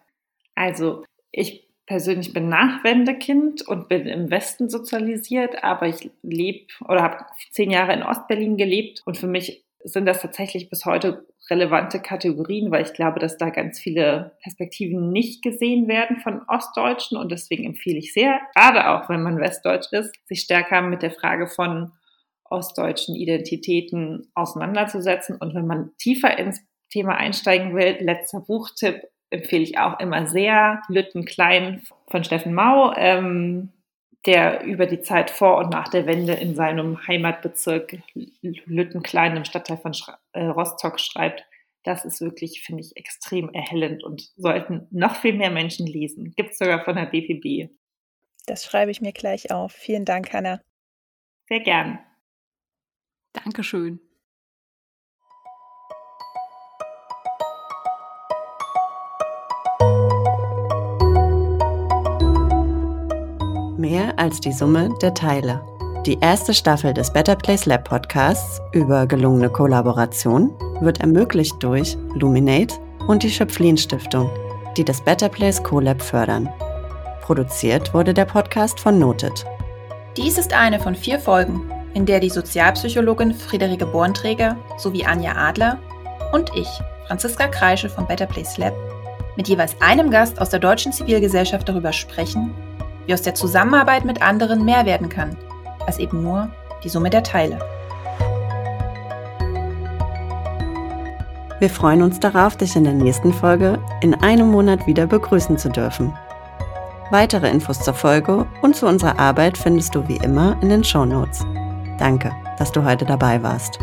Also 0.53 1.05
ich 1.31 1.69
persönlich 1.85 2.33
bin 2.33 2.49
Nachwendekind 2.49 3.65
und 3.65 3.87
bin 3.87 4.05
im 4.07 4.29
Westen 4.29 4.69
sozialisiert, 4.69 5.63
aber 5.63 5.87
ich 5.87 6.11
lebe 6.21 6.67
oder 6.85 7.01
habe 7.01 7.25
zehn 7.51 7.71
Jahre 7.71 7.93
in 7.93 8.03
Ostberlin 8.03 8.57
gelebt 8.57 9.01
und 9.05 9.17
für 9.17 9.27
mich 9.27 9.63
sind 9.83 10.05
das 10.05 10.21
tatsächlich 10.21 10.69
bis 10.69 10.85
heute 10.85 11.25
relevante 11.51 11.99
Kategorien, 11.99 12.71
weil 12.71 12.83
ich 12.83 12.93
glaube, 12.93 13.19
dass 13.19 13.37
da 13.37 13.49
ganz 13.49 13.79
viele 13.79 14.31
Perspektiven 14.41 15.11
nicht 15.11 15.43
gesehen 15.43 15.87
werden 15.87 16.17
von 16.21 16.41
Ostdeutschen 16.47 17.17
und 17.17 17.31
deswegen 17.31 17.65
empfehle 17.65 17.99
ich 17.99 18.13
sehr, 18.13 18.39
gerade 18.55 18.89
auch 18.89 19.09
wenn 19.09 19.21
man 19.21 19.39
Westdeutsch 19.39 19.91
ist, 19.91 20.15
sich 20.25 20.41
stärker 20.41 20.81
mit 20.81 21.03
der 21.03 21.11
Frage 21.11 21.47
von 21.47 21.91
ostdeutschen 22.49 23.15
Identitäten 23.15 24.31
auseinanderzusetzen 24.33 25.37
und 25.37 25.53
wenn 25.53 25.67
man 25.67 25.91
tiefer 25.97 26.37
ins 26.39 26.61
Thema 26.89 27.15
einsteigen 27.15 27.75
will, 27.75 27.97
letzter 27.99 28.39
Buchtipp 28.39 29.03
empfehle 29.29 29.63
ich 29.63 29.77
auch 29.77 29.99
immer 29.99 30.27
sehr, 30.27 30.81
Lütten 30.89 31.25
Klein 31.25 31.83
von 32.09 32.23
Steffen 32.23 32.53
Mau. 32.53 32.93
Ähm, 32.95 33.69
der 34.25 34.63
über 34.63 34.85
die 34.85 35.01
Zeit 35.01 35.31
vor 35.31 35.57
und 35.57 35.69
nach 35.69 35.87
der 35.87 36.05
Wende 36.05 36.33
in 36.33 36.55
seinem 36.55 37.07
Heimatbezirk 37.07 37.97
Lüttenklein 38.41 39.35
im 39.35 39.45
Stadtteil 39.45 39.77
von 39.77 39.93
äh, 40.33 40.45
Rostock 40.45 40.99
schreibt. 40.99 41.45
Das 41.83 42.05
ist 42.05 42.21
wirklich, 42.21 42.61
finde 42.61 42.83
ich, 42.83 42.95
extrem 42.95 43.49
erhellend 43.53 44.03
und 44.03 44.31
sollten 44.37 44.87
noch 44.91 45.15
viel 45.15 45.33
mehr 45.33 45.49
Menschen 45.49 45.87
lesen. 45.87 46.33
Gibt 46.37 46.51
es 46.51 46.59
sogar 46.59 46.83
von 46.85 46.95
der 46.95 47.07
BPB. 47.07 47.71
Das 48.45 48.63
schreibe 48.63 48.91
ich 48.91 49.01
mir 49.01 49.13
gleich 49.13 49.51
auf. 49.51 49.71
Vielen 49.71 50.05
Dank, 50.05 50.31
Hanna. 50.33 50.61
Sehr 51.47 51.61
gern. 51.61 51.99
Dankeschön. 53.33 53.99
Mehr 63.81 64.17
als 64.17 64.39
die 64.39 64.53
Summe 64.53 64.93
der 65.01 65.13
Teile. 65.13 65.61
Die 66.05 66.19
erste 66.19 66.53
Staffel 66.53 66.93
des 66.93 67.11
Better 67.11 67.35
Place 67.35 67.65
Lab 67.65 67.89
Podcasts 67.89 68.61
über 68.71 69.05
gelungene 69.07 69.49
Kollaboration 69.49 70.51
wird 70.79 71.01
ermöglicht 71.01 71.55
durch 71.61 71.97
Luminate 72.15 72.75
und 73.07 73.23
die 73.23 73.29
Schöpflin 73.29 73.77
Stiftung, 73.77 74.29
die 74.77 74.85
das 74.85 75.01
Better 75.01 75.29
Place 75.29 75.61
CoLab 75.61 76.01
fördern. 76.01 76.47
Produziert 77.21 77.93
wurde 77.93 78.13
der 78.13 78.25
Podcast 78.25 78.79
von 78.79 78.99
Noted. 78.99 79.45
Dies 80.15 80.37
ist 80.37 80.53
eine 80.53 80.79
von 80.79 80.95
vier 80.95 81.19
Folgen, 81.19 81.61
in 81.93 82.05
der 82.05 82.19
die 82.19 82.29
Sozialpsychologin 82.29 83.33
Friederike 83.33 83.85
Bornträger 83.85 84.57
sowie 84.77 85.05
Anja 85.05 85.35
Adler 85.35 85.79
und 86.33 86.51
ich, 86.55 86.69
Franziska 87.07 87.47
Kreische 87.47 87.89
vom 87.89 88.07
Better 88.07 88.25
Place 88.27 88.57
Lab, 88.57 88.73
mit 89.35 89.47
jeweils 89.47 89.75
einem 89.81 90.09
Gast 90.11 90.39
aus 90.39 90.49
der 90.49 90.59
deutschen 90.59 90.93
Zivilgesellschaft 90.93 91.67
darüber 91.67 91.93
sprechen, 91.93 92.53
wie 93.05 93.13
aus 93.13 93.21
der 93.21 93.35
Zusammenarbeit 93.35 94.05
mit 94.05 94.21
anderen 94.21 94.65
mehr 94.65 94.85
werden 94.85 95.09
kann, 95.09 95.37
als 95.85 95.99
eben 95.99 96.23
nur 96.23 96.49
die 96.83 96.89
Summe 96.89 97.09
der 97.09 97.23
Teile. 97.23 97.59
Wir 101.59 101.69
freuen 101.69 102.01
uns 102.01 102.19
darauf, 102.19 102.57
dich 102.57 102.75
in 102.75 102.85
der 102.85 102.93
nächsten 102.93 103.31
Folge 103.31 103.77
in 104.01 104.15
einem 104.15 104.49
Monat 104.49 104.87
wieder 104.87 105.05
begrüßen 105.05 105.59
zu 105.59 105.69
dürfen. 105.69 106.11
Weitere 107.11 107.49
Infos 107.51 107.79
zur 107.79 107.93
Folge 107.93 108.47
und 108.63 108.75
zu 108.75 108.87
unserer 108.87 109.19
Arbeit 109.19 109.57
findest 109.57 109.93
du 109.93 110.07
wie 110.07 110.17
immer 110.17 110.57
in 110.61 110.69
den 110.69 110.83
Show 110.83 111.05
Notes. 111.05 111.45
Danke, 111.99 112.31
dass 112.57 112.71
du 112.71 112.83
heute 112.83 113.05
dabei 113.05 113.43
warst. 113.43 113.77